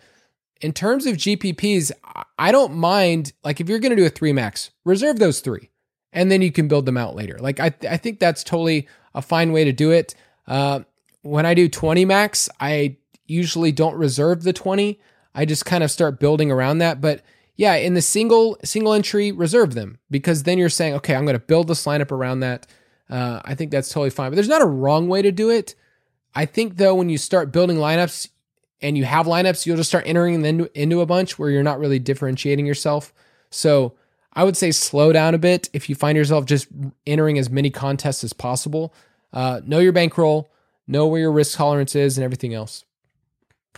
[0.59, 1.91] in terms of GPPs,
[2.39, 5.70] I don't mind, like if you're going to do a three max, reserve those three
[6.11, 7.38] and then you can build them out later.
[7.39, 10.15] Like I, I think that's totally a fine way to do it.
[10.47, 10.80] Uh,
[11.22, 12.97] when I do 20 max, I
[13.28, 14.99] usually don't reserve the 20.
[15.36, 16.99] I just kind of start building around that.
[16.99, 17.22] But
[17.58, 21.38] yeah, in the single single entry, reserve them because then you're saying, okay, I'm going
[21.38, 22.68] to build this lineup around that.
[23.10, 24.30] Uh, I think that's totally fine.
[24.30, 25.76] But there's not a wrong way to do it.
[26.36, 28.30] I think though, when you start building lineups
[28.80, 31.80] and you have lineups, you'll just start entering them into a bunch where you're not
[31.80, 33.12] really differentiating yourself.
[33.49, 33.95] So
[34.34, 36.68] I would say slow down a bit if you find yourself just
[37.08, 38.93] entering as many contests as possible.
[39.34, 40.51] Uh, know your bankroll,
[40.86, 42.86] know where your risk tolerance is, and everything else.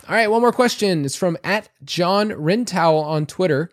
[0.08, 1.04] All right, one more question.
[1.04, 3.70] It's from at John Rentowel on Twitter.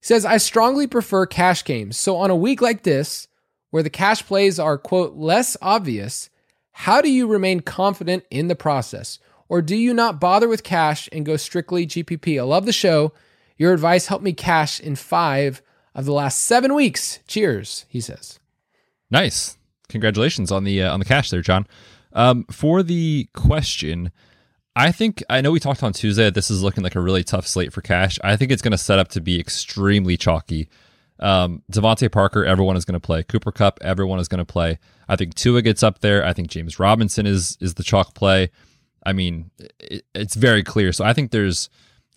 [0.00, 1.98] He says, I strongly prefer cash games.
[1.98, 3.28] So on a week like this,
[3.70, 6.28] where the cash plays are, quote, less obvious,
[6.72, 9.18] how do you remain confident in the process?
[9.48, 12.38] Or do you not bother with cash and go strictly GPP?
[12.38, 13.12] I love the show.
[13.56, 15.62] Your advice helped me cash in five
[15.94, 17.20] of the last seven weeks.
[17.26, 18.38] Cheers, he says.
[19.10, 19.56] Nice
[19.92, 21.66] congratulations on the uh, on the cash there, John.
[22.14, 24.10] Um, for the question,
[24.74, 27.46] I think I know we talked on Tuesday this is looking like a really tough
[27.46, 28.18] slate for cash.
[28.24, 30.68] I think it's going to set up to be extremely chalky.
[31.20, 33.22] Um, DeVante Parker, everyone is going to play.
[33.22, 34.78] Cooper Kupp, everyone is going to play.
[35.08, 36.24] I think Tua gets up there.
[36.24, 38.50] I think James Robinson is is the chalk play.
[39.04, 40.92] I mean, it, it's very clear.
[40.92, 41.68] So I think there's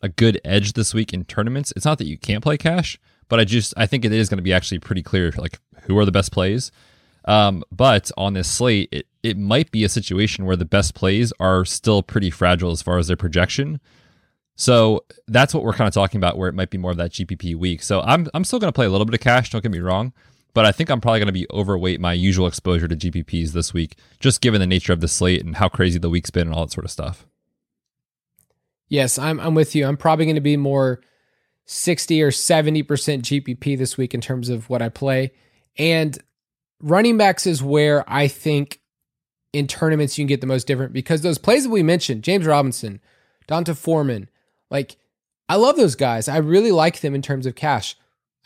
[0.02, 1.74] a good edge this week in tournaments.
[1.76, 2.98] It's not that you can't play cash,
[3.28, 5.98] but I just I think it is going to be actually pretty clear like who
[5.98, 6.72] are the best plays.
[7.26, 11.34] Um, but on this slate, it, it might be a situation where the best plays
[11.40, 13.80] are still pretty fragile as far as their projection.
[14.56, 17.12] So that's what we're kind of talking about, where it might be more of that
[17.12, 17.82] GPP week.
[17.82, 19.50] So I'm I'm still going to play a little bit of cash.
[19.50, 20.14] Don't get me wrong,
[20.54, 23.74] but I think I'm probably going to be overweight my usual exposure to GPPs this
[23.74, 26.56] week, just given the nature of the slate and how crazy the week's been and
[26.56, 27.26] all that sort of stuff.
[28.88, 29.86] Yes, I'm I'm with you.
[29.86, 31.02] I'm probably going to be more
[31.66, 35.32] 60 or 70% GPP this week in terms of what I play.
[35.78, 36.18] And
[36.82, 38.80] running backs is where I think
[39.54, 42.46] in tournaments you can get the most different because those plays that we mentioned, James
[42.46, 43.00] Robinson,
[43.48, 44.30] D'Onta Foreman,
[44.70, 44.98] like
[45.48, 46.28] I love those guys.
[46.28, 47.96] I really like them in terms of cash.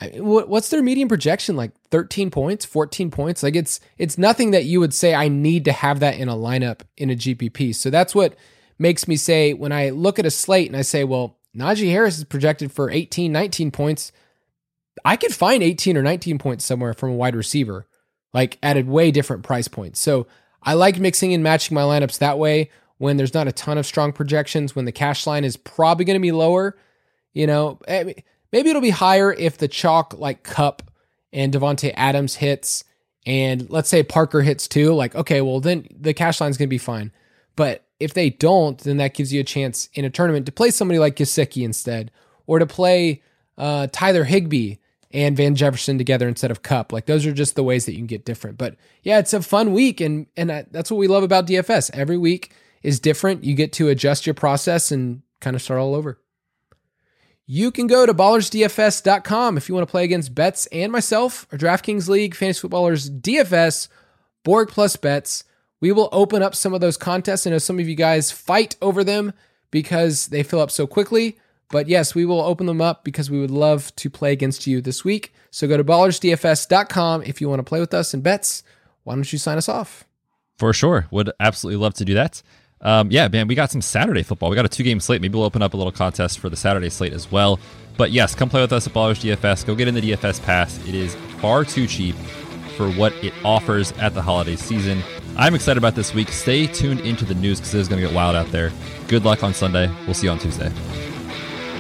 [0.02, 4.64] I, what's their median projection like 13 points 14 points like it's it's nothing that
[4.64, 7.90] you would say i need to have that in a lineup in a gpp so
[7.90, 8.34] that's what
[8.78, 12.18] makes me say when i look at a slate and i say well najee harris
[12.18, 14.14] is projected for 18 19 points
[15.04, 17.86] i could find 18 or 19 points somewhere from a wide receiver
[18.34, 20.28] like at a way different price point so
[20.64, 23.86] i like mixing and matching my lineups that way when there's not a ton of
[23.86, 26.78] strong projections when the cash line is probably going to be lower
[27.34, 28.14] you know eh,
[28.52, 30.84] Maybe it'll be higher if the chalk like Kupp
[31.32, 32.84] and Davante Adams hits,
[33.26, 34.94] and let's say Parker hits too.
[34.94, 37.12] Like, okay, well then the cash line's gonna be fine.
[37.56, 40.72] But if they don't, then that gives you a chance in a tournament to play
[40.72, 42.12] somebody like Gesicki instead,
[42.48, 43.22] or to play
[43.58, 44.76] uh, Tyler Higbee
[45.12, 46.91] and Van Jefferson together instead of Kupp.
[46.93, 48.57] Like those are just the ways that you can get different.
[48.57, 51.91] But yeah, it's a fun week, and and that's what we love about DFS.
[51.93, 52.53] Every week
[52.84, 53.43] is different.
[53.43, 56.20] You get to adjust your process and kind of start all over.
[57.51, 61.57] You can go to ballersdfs.com if you want to play against Betz and myself, or
[61.57, 63.88] DraftKings League, Fantasy Footballers DFS,
[64.43, 65.43] Borg plus Betz.
[65.82, 67.47] We will open up some of those contests.
[67.47, 69.34] I know some of you guys fight over them
[69.72, 71.39] because they fill up so quickly.
[71.72, 74.82] But yes, we will open them up because we would love to play against you
[74.82, 75.34] this week.
[75.51, 78.63] So go to ballersdfs.com if you want to play with us and Betz.
[79.03, 80.03] Why don't you sign us off?
[80.57, 81.07] For sure.
[81.11, 82.41] Would absolutely love to do that.
[82.82, 84.49] Um, yeah, man, we got some Saturday football.
[84.49, 85.22] We got a two game slate.
[85.22, 87.59] Maybe we'll open up a little contest for the Saturday slate as well.
[87.97, 89.65] But yes, come play with us at Ballers DFS.
[89.65, 90.80] Go get in the DFS pass.
[90.88, 92.15] It is far too cheap
[92.78, 95.03] for what it offers at the holiday season.
[95.38, 96.30] I'm excited about this week.
[96.30, 98.72] Stay tuned into the news because it is going to get wild out there.
[99.07, 99.89] Good luck on Sunday.
[100.05, 100.72] We'll see you on Tuesday.